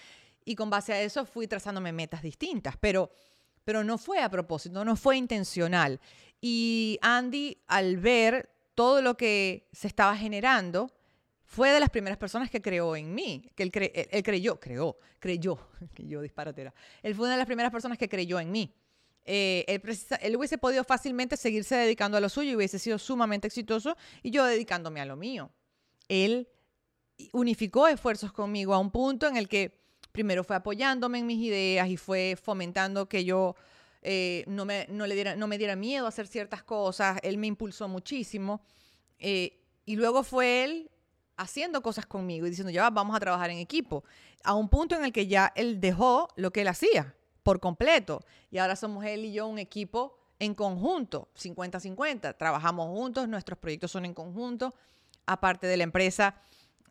y 0.43 0.55
con 0.55 0.71
base 0.71 0.93
a 0.93 1.01
eso 1.01 1.25
fui 1.25 1.47
trazándome 1.47 1.91
metas 1.91 2.23
distintas, 2.23 2.75
pero, 2.79 3.11
pero 3.63 3.83
no 3.83 3.99
fue 3.99 4.19
a 4.19 4.31
propósito, 4.31 4.83
no 4.83 4.95
fue 4.95 5.15
intencional. 5.15 6.01
Y 6.41 6.97
Andy, 7.03 7.61
al 7.67 7.97
ver 7.97 8.49
todo 8.73 9.03
lo 9.03 9.15
que 9.15 9.69
se 9.71 9.87
estaba 9.87 10.17
generando, 10.17 10.91
fue 11.45 11.69
de 11.69 11.79
las 11.79 11.91
primeras 11.91 12.17
personas 12.17 12.49
que 12.49 12.63
creó 12.63 12.95
en 12.95 13.13
mí, 13.13 13.51
que 13.55 13.61
él, 13.61 13.71
él 14.09 14.23
creyó, 14.23 14.59
creó, 14.59 14.97
creyó, 15.19 15.69
que 15.93 16.07
yo 16.07 16.19
disparatera. 16.23 16.73
Él 17.03 17.13
fue 17.13 17.25
una 17.25 17.33
de 17.33 17.37
las 17.37 17.47
primeras 17.47 17.71
personas 17.71 17.99
que 17.99 18.09
creyó 18.09 18.39
en 18.39 18.51
mí. 18.51 18.73
Eh, 19.29 19.65
él, 20.21 20.35
hubiese 20.37 20.57
podido 20.57 20.85
fácilmente 20.85 21.35
seguirse 21.35 21.75
dedicando 21.75 22.17
a 22.17 22.21
lo 22.21 22.29
suyo 22.29 22.51
y 22.51 22.55
hubiese 22.55 22.79
sido 22.79 22.97
sumamente 22.97 23.45
exitoso 23.47 23.97
y 24.23 24.31
yo 24.31 24.45
dedicándome 24.45 25.01
a 25.01 25.05
lo 25.05 25.17
mío. 25.17 25.51
Él 26.07 26.47
unificó 27.33 27.89
esfuerzos 27.89 28.31
conmigo 28.31 28.73
a 28.73 28.79
un 28.79 28.89
punto 28.89 29.27
en 29.27 29.35
el 29.35 29.49
que 29.49 29.81
primero 30.13 30.45
fue 30.45 30.55
apoyándome 30.55 31.19
en 31.19 31.25
mis 31.25 31.45
ideas 31.45 31.89
y 31.89 31.97
fue 31.97 32.37
fomentando 32.41 33.09
que 33.09 33.25
yo 33.25 33.57
eh, 34.01 34.45
no, 34.47 34.63
me, 34.63 34.87
no, 34.89 35.05
le 35.05 35.15
diera, 35.15 35.35
no 35.35 35.47
me 35.47 35.57
diera 35.57 35.75
miedo 35.75 36.05
a 36.05 36.09
hacer 36.09 36.27
ciertas 36.27 36.63
cosas. 36.63 37.19
Él 37.21 37.37
me 37.37 37.47
impulsó 37.47 37.89
muchísimo. 37.89 38.61
Eh, 39.19 39.59
y 39.85 39.97
luego 39.97 40.23
fue 40.23 40.63
él 40.63 40.89
haciendo 41.35 41.81
cosas 41.81 42.05
conmigo 42.05 42.47
y 42.47 42.49
diciendo, 42.49 42.71
ya 42.71 42.89
vamos 42.89 43.13
a 43.13 43.19
trabajar 43.19 43.49
en 43.49 43.57
equipo, 43.57 44.05
a 44.43 44.53
un 44.53 44.69
punto 44.69 44.95
en 44.95 45.03
el 45.03 45.11
que 45.11 45.27
ya 45.27 45.51
él 45.55 45.81
dejó 45.81 46.29
lo 46.37 46.51
que 46.51 46.61
él 46.61 46.69
hacía 46.69 47.16
por 47.47 47.61
completo. 47.61 48.25
Y 48.51 48.57
ahora 48.57 48.75
somos 48.75 49.05
él 49.05 49.23
y 49.23 49.31
yo 49.31 49.47
un 49.47 49.57
equipo 49.57 50.17
en 50.37 50.53
conjunto, 50.53 51.29
50-50. 51.37 52.35
Trabajamos 52.35 52.87
juntos, 52.87 53.29
nuestros 53.29 53.57
proyectos 53.57 53.89
son 53.89 54.03
en 54.03 54.13
conjunto. 54.13 54.75
Aparte 55.25 55.65
de 55.65 55.77
la 55.77 55.85
empresa, 55.85 56.35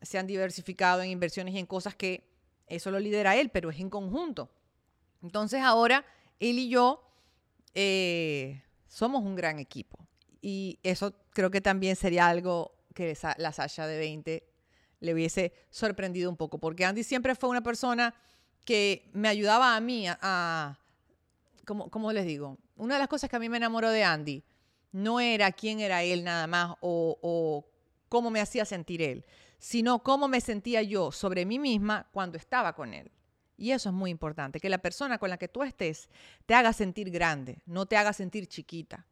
se 0.01 0.17
han 0.17 0.25
diversificado 0.25 1.03
en 1.03 1.11
inversiones 1.11 1.53
y 1.53 1.59
en 1.59 1.67
cosas 1.67 1.93
que 1.93 2.27
eso 2.65 2.89
lo 2.89 2.99
lidera 2.99 3.35
él, 3.35 3.51
pero 3.51 3.69
es 3.69 3.79
en 3.79 3.91
conjunto. 3.91 4.49
Entonces 5.21 5.61
ahora 5.61 6.03
él 6.39 6.57
y 6.57 6.69
yo 6.69 7.07
eh, 7.75 8.63
somos 8.87 9.21
un 9.21 9.35
gran 9.35 9.59
equipo. 9.59 10.07
Y 10.41 10.79
eso 10.81 11.13
creo 11.33 11.51
que 11.51 11.61
también 11.61 11.95
sería 11.95 12.27
algo 12.27 12.73
que 12.95 13.15
la 13.37 13.53
Sasha 13.53 13.85
de 13.85 13.99
20 13.99 14.43
le 15.01 15.13
hubiese 15.13 15.53
sorprendido 15.69 16.31
un 16.31 16.35
poco, 16.35 16.57
porque 16.57 16.83
Andy 16.83 17.03
siempre 17.03 17.35
fue 17.35 17.47
una 17.47 17.61
persona 17.61 18.15
que 18.67 19.09
me 19.13 19.29
ayudaba 19.29 19.77
a 19.77 19.79
mí 19.79 20.07
a, 20.09 20.77
como, 21.63 22.11
les 22.11 22.25
digo, 22.25 22.57
una 22.75 22.95
de 22.95 22.99
las 22.99 23.07
cosas 23.07 23.29
que 23.29 23.37
a 23.37 23.39
mí 23.39 23.47
me 23.47 23.55
enamoró 23.55 23.89
de 23.89 24.03
Andy 24.03 24.43
no 24.91 25.21
era 25.21 25.53
quién 25.53 25.79
era 25.79 26.03
él 26.03 26.25
nada 26.25 26.47
más 26.47 26.75
o, 26.81 27.17
o 27.21 27.65
cómo 28.09 28.29
me 28.29 28.41
hacía 28.41 28.65
sentir 28.65 29.01
él, 29.01 29.23
sino 29.57 30.03
cómo 30.03 30.27
me 30.27 30.41
sentía 30.41 30.81
yo 30.81 31.13
sobre 31.13 31.45
mí 31.45 31.59
misma 31.59 32.09
cuando 32.11 32.37
estaba 32.37 32.73
con 32.73 32.93
él. 32.93 33.09
Y 33.55 33.71
eso 33.71 33.87
es 33.87 33.95
muy 33.95 34.11
importante, 34.11 34.59
que 34.59 34.67
la 34.67 34.79
persona 34.79 35.17
con 35.17 35.29
la 35.29 35.37
que 35.37 35.47
tú 35.47 35.63
estés 35.63 36.09
te 36.45 36.53
haga 36.53 36.73
sentir 36.73 37.09
grande, 37.09 37.61
no 37.65 37.85
te 37.85 37.95
haga 37.95 38.11
sentir 38.11 38.47
chiquita. 38.47 39.05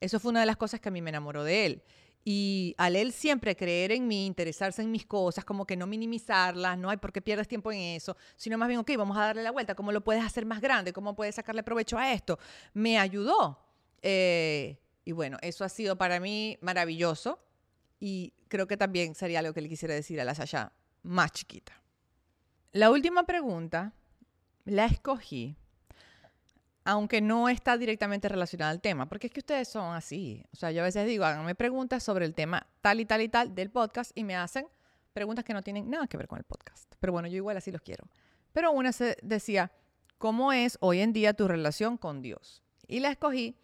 Eso 0.00 0.18
fue 0.18 0.30
una 0.30 0.40
de 0.40 0.46
las 0.46 0.56
cosas 0.56 0.80
que 0.80 0.88
a 0.88 0.92
mí 0.92 1.00
me 1.02 1.10
enamoró 1.10 1.44
de 1.44 1.66
él. 1.66 1.82
Y 2.30 2.74
al 2.76 2.94
él 2.94 3.12
siempre 3.12 3.56
creer 3.56 3.90
en 3.90 4.06
mí, 4.06 4.26
interesarse 4.26 4.82
en 4.82 4.90
mis 4.90 5.06
cosas, 5.06 5.46
como 5.46 5.64
que 5.66 5.78
no 5.78 5.86
minimizarlas, 5.86 6.76
no 6.76 6.90
hay 6.90 6.98
por 6.98 7.10
qué 7.10 7.22
pierdes 7.22 7.48
tiempo 7.48 7.72
en 7.72 7.78
eso, 7.78 8.18
sino 8.36 8.58
más 8.58 8.68
bien, 8.68 8.80
ok, 8.80 8.90
vamos 8.98 9.16
a 9.16 9.20
darle 9.20 9.42
la 9.42 9.50
vuelta, 9.50 9.74
¿cómo 9.74 9.92
lo 9.92 10.04
puedes 10.04 10.22
hacer 10.22 10.44
más 10.44 10.60
grande? 10.60 10.92
¿Cómo 10.92 11.16
puedes 11.16 11.36
sacarle 11.36 11.62
provecho 11.62 11.96
a 11.96 12.12
esto? 12.12 12.38
Me 12.74 12.98
ayudó. 12.98 13.58
Eh, 14.02 14.78
y 15.06 15.12
bueno, 15.12 15.38
eso 15.40 15.64
ha 15.64 15.70
sido 15.70 15.96
para 15.96 16.20
mí 16.20 16.58
maravilloso 16.60 17.42
y 17.98 18.34
creo 18.48 18.66
que 18.66 18.76
también 18.76 19.14
sería 19.14 19.38
algo 19.38 19.54
que 19.54 19.62
le 19.62 19.70
quisiera 19.70 19.94
decir 19.94 20.20
a 20.20 20.24
la 20.24 20.34
Sasha 20.34 20.74
más 21.04 21.32
chiquita. 21.32 21.82
La 22.72 22.90
última 22.90 23.24
pregunta 23.24 23.94
la 24.66 24.84
escogí 24.84 25.56
aunque 26.88 27.20
no 27.20 27.50
está 27.50 27.76
directamente 27.76 28.30
relacionada 28.30 28.70
al 28.70 28.80
tema, 28.80 29.10
porque 29.10 29.26
es 29.26 29.32
que 29.34 29.40
ustedes 29.40 29.68
son 29.68 29.94
así. 29.94 30.42
O 30.54 30.56
sea, 30.56 30.70
yo 30.70 30.80
a 30.80 30.84
veces 30.84 31.06
digo, 31.06 31.26
háganme 31.26 31.54
preguntas 31.54 32.02
sobre 32.02 32.24
el 32.24 32.34
tema 32.34 32.66
tal 32.80 32.98
y 32.98 33.04
tal 33.04 33.20
y 33.20 33.28
tal 33.28 33.54
del 33.54 33.68
podcast 33.68 34.10
y 34.14 34.24
me 34.24 34.34
hacen 34.34 34.66
preguntas 35.12 35.44
que 35.44 35.52
no 35.52 35.60
tienen 35.60 35.90
nada 35.90 36.06
que 36.06 36.16
ver 36.16 36.26
con 36.26 36.38
el 36.38 36.44
podcast. 36.44 36.90
Pero 36.98 37.12
bueno, 37.12 37.28
yo 37.28 37.36
igual 37.36 37.58
así 37.58 37.70
los 37.70 37.82
quiero. 37.82 38.08
Pero 38.54 38.72
una 38.72 38.92
se 38.92 39.18
decía, 39.20 39.70
¿cómo 40.16 40.50
es 40.50 40.78
hoy 40.80 41.00
en 41.00 41.12
día 41.12 41.34
tu 41.34 41.46
relación 41.46 41.98
con 41.98 42.22
Dios? 42.22 42.62
Y 42.86 43.00
la 43.00 43.10
escogí 43.10 43.58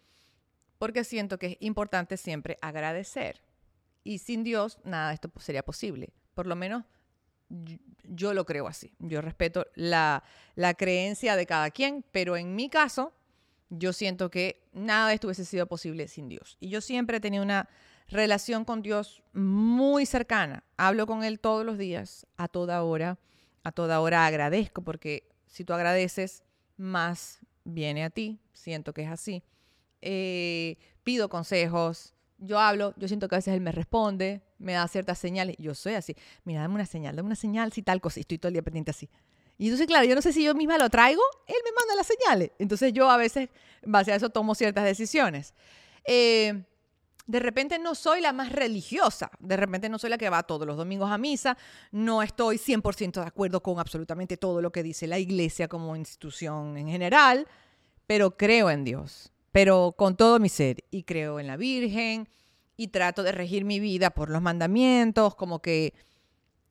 porque 0.77 1.03
siento 1.03 1.39
que 1.39 1.47
es 1.47 1.57
importante 1.61 2.17
siempre 2.17 2.59
agradecer. 2.61 3.41
Y 4.03 4.19
sin 4.19 4.43
Dios, 4.43 4.77
nada 4.83 5.07
de 5.07 5.15
esto 5.15 5.31
sería 5.39 5.65
posible. 5.65 6.13
Por 6.35 6.45
lo 6.45 6.55
menos 6.55 6.83
yo 8.03 8.33
lo 8.33 8.45
creo 8.45 8.67
así. 8.67 8.93
Yo 8.99 9.21
respeto 9.21 9.67
la, 9.75 10.23
creencia 10.77 11.35
de 11.35 11.45
cada 11.45 11.71
quien, 11.71 12.03
pero 12.11 12.37
en 12.37 12.55
mi 12.55 12.69
caso, 12.69 13.13
yo 13.69 13.93
siento 13.93 14.29
que 14.29 14.63
nada 14.73 15.09
de 15.09 15.15
esto 15.15 15.27
hubiese 15.27 15.45
sido 15.45 15.67
posible 15.67 16.07
sin 16.07 16.29
Dios. 16.29 16.57
Y 16.59 16.69
yo 16.69 16.81
siempre 16.81 17.17
he 17.17 17.21
tenido 17.21 17.43
una 17.43 17.69
relación 18.07 18.65
con 18.65 18.81
Dios 18.81 19.23
muy 19.33 20.05
cercana. 20.05 20.63
Hablo 20.77 21.07
con 21.07 21.23
Él 21.23 21.39
todos 21.39 21.65
los 21.65 21.77
días, 21.77 22.27
a 22.37 22.47
toda 22.47 22.83
hora. 22.83 23.17
A 23.63 23.71
toda 23.71 23.99
hora 23.99 24.27
agradezco, 24.27 24.83
porque 24.83 25.27
si 25.47 25.63
tú 25.63 25.73
agradeces, 25.73 26.43
más 26.77 27.39
viene 27.63 28.03
a 28.03 28.11
ti. 28.11 28.39
Siento 28.53 28.93
que 28.93 29.03
es 29.03 29.09
así. 29.09 29.43
Eh, 30.01 30.77
pido 31.03 31.29
consejos, 31.29 32.14
yo 32.37 32.59
hablo, 32.59 32.93
yo 32.97 33.07
siento 33.07 33.27
que 33.27 33.35
a 33.35 33.37
veces 33.37 33.53
él 33.53 33.61
me 33.61 33.71
responde, 33.71 34.41
me 34.57 34.73
da 34.73 34.87
ciertas 34.87 35.17
señales. 35.17 35.55
Yo 35.57 35.73
soy 35.75 35.93
así. 35.93 36.15
Mira, 36.43 36.61
dame 36.61 36.75
una 36.75 36.85
señal, 36.85 37.15
dame 37.15 37.27
una 37.27 37.35
señal, 37.35 37.71
si 37.71 37.81
tal 37.81 38.01
cosa. 38.01 38.19
Y 38.19 38.21
estoy 38.21 38.37
todo 38.37 38.49
el 38.49 38.53
día 38.53 38.61
pendiente 38.61 38.91
así. 38.91 39.09
Y 39.57 39.65
entonces, 39.65 39.87
claro, 39.87 40.05
yo 40.05 40.15
no 40.15 40.21
sé 40.21 40.33
si 40.33 40.43
yo 40.43 40.53
misma 40.53 40.77
lo 40.77 40.89
traigo, 40.89 41.21
él 41.47 41.55
me 41.63 41.71
manda 41.71 41.95
las 41.95 42.07
señales. 42.07 42.51
Entonces 42.59 42.91
yo 42.91 43.09
a 43.09 43.17
veces, 43.17 43.49
en 43.81 43.91
base 43.91 44.11
a 44.11 44.15
eso, 44.15 44.29
tomo 44.29 44.53
ciertas 44.53 44.83
decisiones. 44.83 45.53
Eh, 46.05 46.65
de 47.27 47.39
repente 47.39 47.79
no 47.79 47.95
soy 47.95 48.21
la 48.21 48.33
más 48.33 48.51
religiosa, 48.51 49.31
de 49.39 49.57
repente 49.57 49.89
no 49.89 49.97
soy 49.97 50.11
la 50.11 50.17
que 50.17 50.29
va 50.29 50.43
todos 50.43 50.67
los 50.67 50.77
domingos 50.77 51.09
a 51.09 51.17
misa, 51.17 51.57
no 51.91 52.21
estoy 52.21 52.57
100% 52.57 53.13
de 53.21 53.27
acuerdo 53.27 53.63
con 53.63 53.79
absolutamente 53.79 54.37
todo 54.37 54.61
lo 54.61 54.71
que 54.71 54.83
dice 54.83 55.07
la 55.07 55.17
iglesia 55.17 55.67
como 55.67 55.95
institución 55.95 56.77
en 56.77 56.87
general, 56.87 57.47
pero 58.05 58.37
creo 58.37 58.69
en 58.69 58.83
Dios, 58.83 59.31
pero 59.55 59.93
con 59.93 60.17
todo 60.17 60.37
mi 60.37 60.49
ser, 60.49 60.83
y 60.91 61.03
creo 61.03 61.39
en 61.39 61.47
la 61.47 61.55
Virgen, 61.55 62.27
y 62.75 62.89
trato 62.89 63.23
de 63.23 63.31
regir 63.31 63.63
mi 63.63 63.79
vida 63.79 64.09
por 64.09 64.29
los 64.29 64.41
mandamientos, 64.41 65.33
como 65.35 65.61
que 65.61 65.93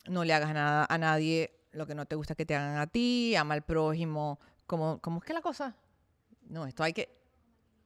no 0.07 0.23
le 0.23 0.35
hagas 0.35 0.53
nada 0.53 0.87
a 0.87 0.99
nadie 0.99 1.59
lo 1.73 1.87
que 1.87 1.95
no 1.95 2.05
te 2.05 2.15
gusta 2.15 2.35
que 2.35 2.45
te 2.45 2.55
hagan 2.55 2.77
a 2.77 2.87
ti, 2.87 3.37
ama 3.37 3.55
al 3.55 3.63
prójimo, 3.63 4.39
como, 4.67 5.01
¿cómo 5.01 5.21
es 5.21 5.25
que 5.25 5.33
la 5.33 5.41
cosa? 5.41 5.75
No, 6.43 6.67
esto 6.67 6.83
hay 6.83 6.93
que 6.93 7.09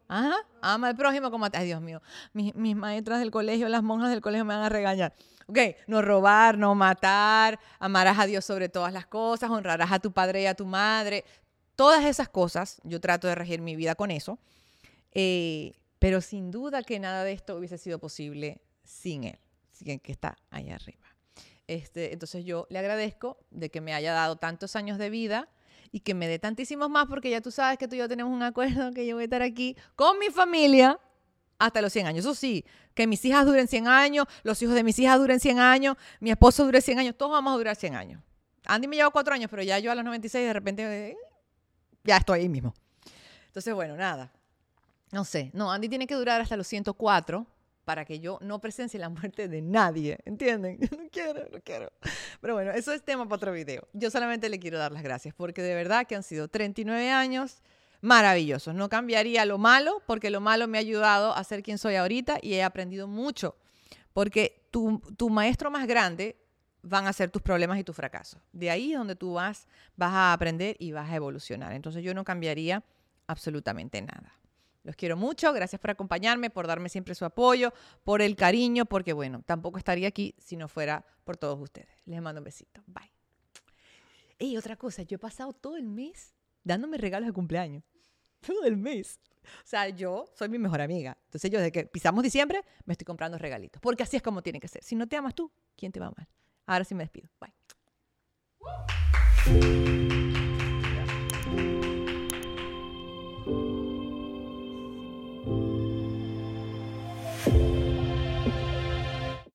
Ajá, 0.08 0.34
ama 0.62 0.88
al 0.88 0.96
prójimo 0.96 1.30
como 1.30 1.44
a 1.44 1.48
Dios 1.50 1.80
mío, 1.80 2.02
mis, 2.32 2.52
mis, 2.56 2.74
maestras 2.74 3.20
del 3.20 3.30
colegio, 3.30 3.68
las 3.68 3.84
monjas 3.84 4.10
del 4.10 4.20
colegio 4.20 4.44
me 4.44 4.56
van 4.56 4.64
a 4.64 4.68
regañar. 4.68 5.14
Ok, 5.46 5.58
no 5.86 6.02
robar, 6.02 6.58
no 6.58 6.74
matar, 6.74 7.60
amarás 7.78 8.18
a 8.18 8.26
Dios 8.26 8.44
sobre 8.44 8.68
todas 8.68 8.92
las 8.92 9.06
cosas, 9.06 9.48
honrarás 9.48 9.92
a 9.92 10.00
tu 10.00 10.10
padre 10.10 10.42
y 10.42 10.46
a 10.46 10.54
tu 10.54 10.66
madre. 10.66 11.24
Todas 11.76 12.04
esas 12.04 12.28
cosas, 12.28 12.80
yo 12.82 13.00
trato 13.00 13.28
de 13.28 13.36
regir 13.36 13.60
mi 13.60 13.76
vida 13.76 13.94
con 13.94 14.10
eso. 14.10 14.40
Eh, 15.12 15.72
pero 15.98 16.20
sin 16.20 16.50
duda 16.50 16.82
que 16.82 16.98
nada 16.98 17.24
de 17.24 17.32
esto 17.32 17.56
hubiese 17.56 17.78
sido 17.78 17.98
posible 17.98 18.60
sin 18.84 19.24
él, 19.24 19.38
sin 19.72 19.98
que 19.98 20.12
está 20.12 20.38
allá 20.50 20.76
arriba. 20.76 21.06
Este, 21.66 22.12
entonces 22.12 22.44
yo 22.44 22.66
le 22.70 22.78
agradezco 22.78 23.38
de 23.50 23.70
que 23.70 23.80
me 23.80 23.92
haya 23.92 24.12
dado 24.12 24.36
tantos 24.36 24.74
años 24.76 24.98
de 24.98 25.10
vida 25.10 25.48
y 25.92 26.00
que 26.00 26.14
me 26.14 26.26
dé 26.26 26.38
tantísimos 26.38 26.88
más 26.88 27.06
porque 27.06 27.30
ya 27.30 27.40
tú 27.40 27.50
sabes 27.50 27.78
que 27.78 27.88
tú 27.88 27.94
y 27.94 27.98
yo 27.98 28.08
tenemos 28.08 28.32
un 28.32 28.42
acuerdo 28.42 28.92
que 28.92 29.06
yo 29.06 29.16
voy 29.16 29.22
a 29.22 29.24
estar 29.24 29.42
aquí 29.42 29.76
con 29.94 30.18
mi 30.18 30.30
familia 30.30 30.98
hasta 31.58 31.82
los 31.82 31.92
100 31.92 32.06
años. 32.06 32.24
Eso 32.24 32.34
sí, 32.34 32.64
que 32.94 33.06
mis 33.06 33.24
hijas 33.24 33.44
duren 33.44 33.68
100 33.68 33.88
años, 33.88 34.26
los 34.44 34.62
hijos 34.62 34.74
de 34.74 34.82
mis 34.82 34.98
hijas 34.98 35.18
duren 35.18 35.40
100 35.40 35.58
años, 35.58 35.96
mi 36.20 36.30
esposo 36.30 36.64
dure 36.64 36.80
100 36.80 37.00
años, 37.00 37.16
todos 37.16 37.32
vamos 37.32 37.52
a 37.52 37.56
durar 37.56 37.76
100 37.76 37.96
años. 37.96 38.22
Andy 38.64 38.86
me 38.86 38.96
lleva 38.96 39.10
4 39.10 39.34
años, 39.34 39.50
pero 39.50 39.62
ya 39.62 39.78
yo 39.78 39.90
a 39.90 39.94
los 39.94 40.04
96 40.04 40.46
de 40.46 40.52
repente 40.52 41.10
eh, 41.10 41.16
ya 42.04 42.18
estoy 42.18 42.40
ahí 42.40 42.48
mismo. 42.48 42.74
Entonces, 43.46 43.74
bueno, 43.74 43.96
nada. 43.96 44.32
No 45.10 45.24
sé, 45.24 45.50
no, 45.54 45.72
Andy 45.72 45.88
tiene 45.88 46.06
que 46.06 46.14
durar 46.14 46.40
hasta 46.40 46.56
los 46.56 46.66
104 46.66 47.46
para 47.84 48.04
que 48.04 48.20
yo 48.20 48.38
no 48.42 48.60
presencie 48.60 49.00
la 49.00 49.08
muerte 49.08 49.48
de 49.48 49.62
nadie, 49.62 50.18
¿entienden? 50.26 50.78
No 50.90 51.08
quiero, 51.10 51.46
no 51.50 51.58
quiero. 51.64 51.90
Pero 52.40 52.52
bueno, 52.52 52.70
eso 52.72 52.92
es 52.92 53.02
tema 53.02 53.24
para 53.24 53.36
otro 53.36 53.52
video. 53.52 53.88
Yo 53.94 54.10
solamente 54.10 54.50
le 54.50 54.58
quiero 54.58 54.78
dar 54.78 54.92
las 54.92 55.02
gracias 55.02 55.34
porque 55.34 55.62
de 55.62 55.74
verdad 55.74 56.06
que 56.06 56.14
han 56.14 56.22
sido 56.22 56.48
39 56.48 57.10
años 57.10 57.62
maravillosos. 58.02 58.74
No 58.74 58.90
cambiaría 58.90 59.46
lo 59.46 59.56
malo 59.56 60.02
porque 60.06 60.28
lo 60.28 60.40
malo 60.40 60.68
me 60.68 60.76
ha 60.76 60.82
ayudado 60.82 61.34
a 61.34 61.42
ser 61.44 61.62
quien 61.62 61.78
soy 61.78 61.94
ahorita 61.94 62.38
y 62.42 62.54
he 62.54 62.62
aprendido 62.62 63.08
mucho. 63.08 63.56
Porque 64.12 64.68
tu, 64.70 65.00
tu 65.16 65.30
maestro 65.30 65.70
más 65.70 65.86
grande 65.86 66.36
van 66.82 67.06
a 67.06 67.12
ser 67.14 67.30
tus 67.30 67.40
problemas 67.40 67.78
y 67.78 67.84
tus 67.84 67.96
fracasos. 67.96 68.40
De 68.52 68.70
ahí 68.70 68.92
es 68.92 68.98
donde 68.98 69.16
tú 69.16 69.32
vas, 69.32 69.66
vas 69.96 70.12
a 70.12 70.32
aprender 70.34 70.76
y 70.78 70.92
vas 70.92 71.10
a 71.10 71.16
evolucionar. 71.16 71.72
Entonces 71.72 72.02
yo 72.04 72.12
no 72.12 72.22
cambiaría 72.22 72.84
absolutamente 73.26 74.00
nada. 74.02 74.38
Los 74.88 74.96
quiero 74.96 75.18
mucho, 75.18 75.52
gracias 75.52 75.78
por 75.78 75.90
acompañarme, 75.90 76.48
por 76.48 76.66
darme 76.66 76.88
siempre 76.88 77.14
su 77.14 77.26
apoyo, 77.26 77.74
por 78.04 78.22
el 78.22 78.34
cariño, 78.36 78.86
porque 78.86 79.12
bueno, 79.12 79.42
tampoco 79.44 79.76
estaría 79.76 80.08
aquí 80.08 80.34
si 80.38 80.56
no 80.56 80.66
fuera 80.66 81.04
por 81.24 81.36
todos 81.36 81.60
ustedes. 81.60 81.90
Les 82.06 82.22
mando 82.22 82.40
un 82.40 82.46
besito. 82.46 82.82
Bye. 82.86 83.12
Y 84.38 84.56
otra 84.56 84.76
cosa, 84.76 85.02
yo 85.02 85.16
he 85.16 85.18
pasado 85.18 85.52
todo 85.52 85.76
el 85.76 85.84
mes 85.84 86.34
dándome 86.64 86.96
regalos 86.96 87.26
de 87.26 87.34
cumpleaños. 87.34 87.84
Todo 88.40 88.64
el 88.64 88.78
mes. 88.78 89.20
O 89.44 89.66
sea, 89.66 89.90
yo 89.90 90.24
soy 90.34 90.48
mi 90.48 90.58
mejor 90.58 90.80
amiga. 90.80 91.18
Entonces 91.24 91.50
yo 91.50 91.58
desde 91.58 91.70
que 91.70 91.84
pisamos 91.84 92.24
diciembre 92.24 92.62
me 92.86 92.92
estoy 92.92 93.04
comprando 93.04 93.36
regalitos. 93.36 93.82
Porque 93.82 94.04
así 94.04 94.16
es 94.16 94.22
como 94.22 94.40
tiene 94.40 94.58
que 94.58 94.68
ser. 94.68 94.82
Si 94.82 94.96
no 94.96 95.06
te 95.06 95.16
amas 95.16 95.34
tú, 95.34 95.52
¿quién 95.76 95.92
te 95.92 96.00
va 96.00 96.06
a 96.06 96.08
amar? 96.08 96.28
Ahora 96.64 96.86
sí 96.86 96.94
me 96.94 97.02
despido. 97.02 97.28
Bye. 97.38 97.52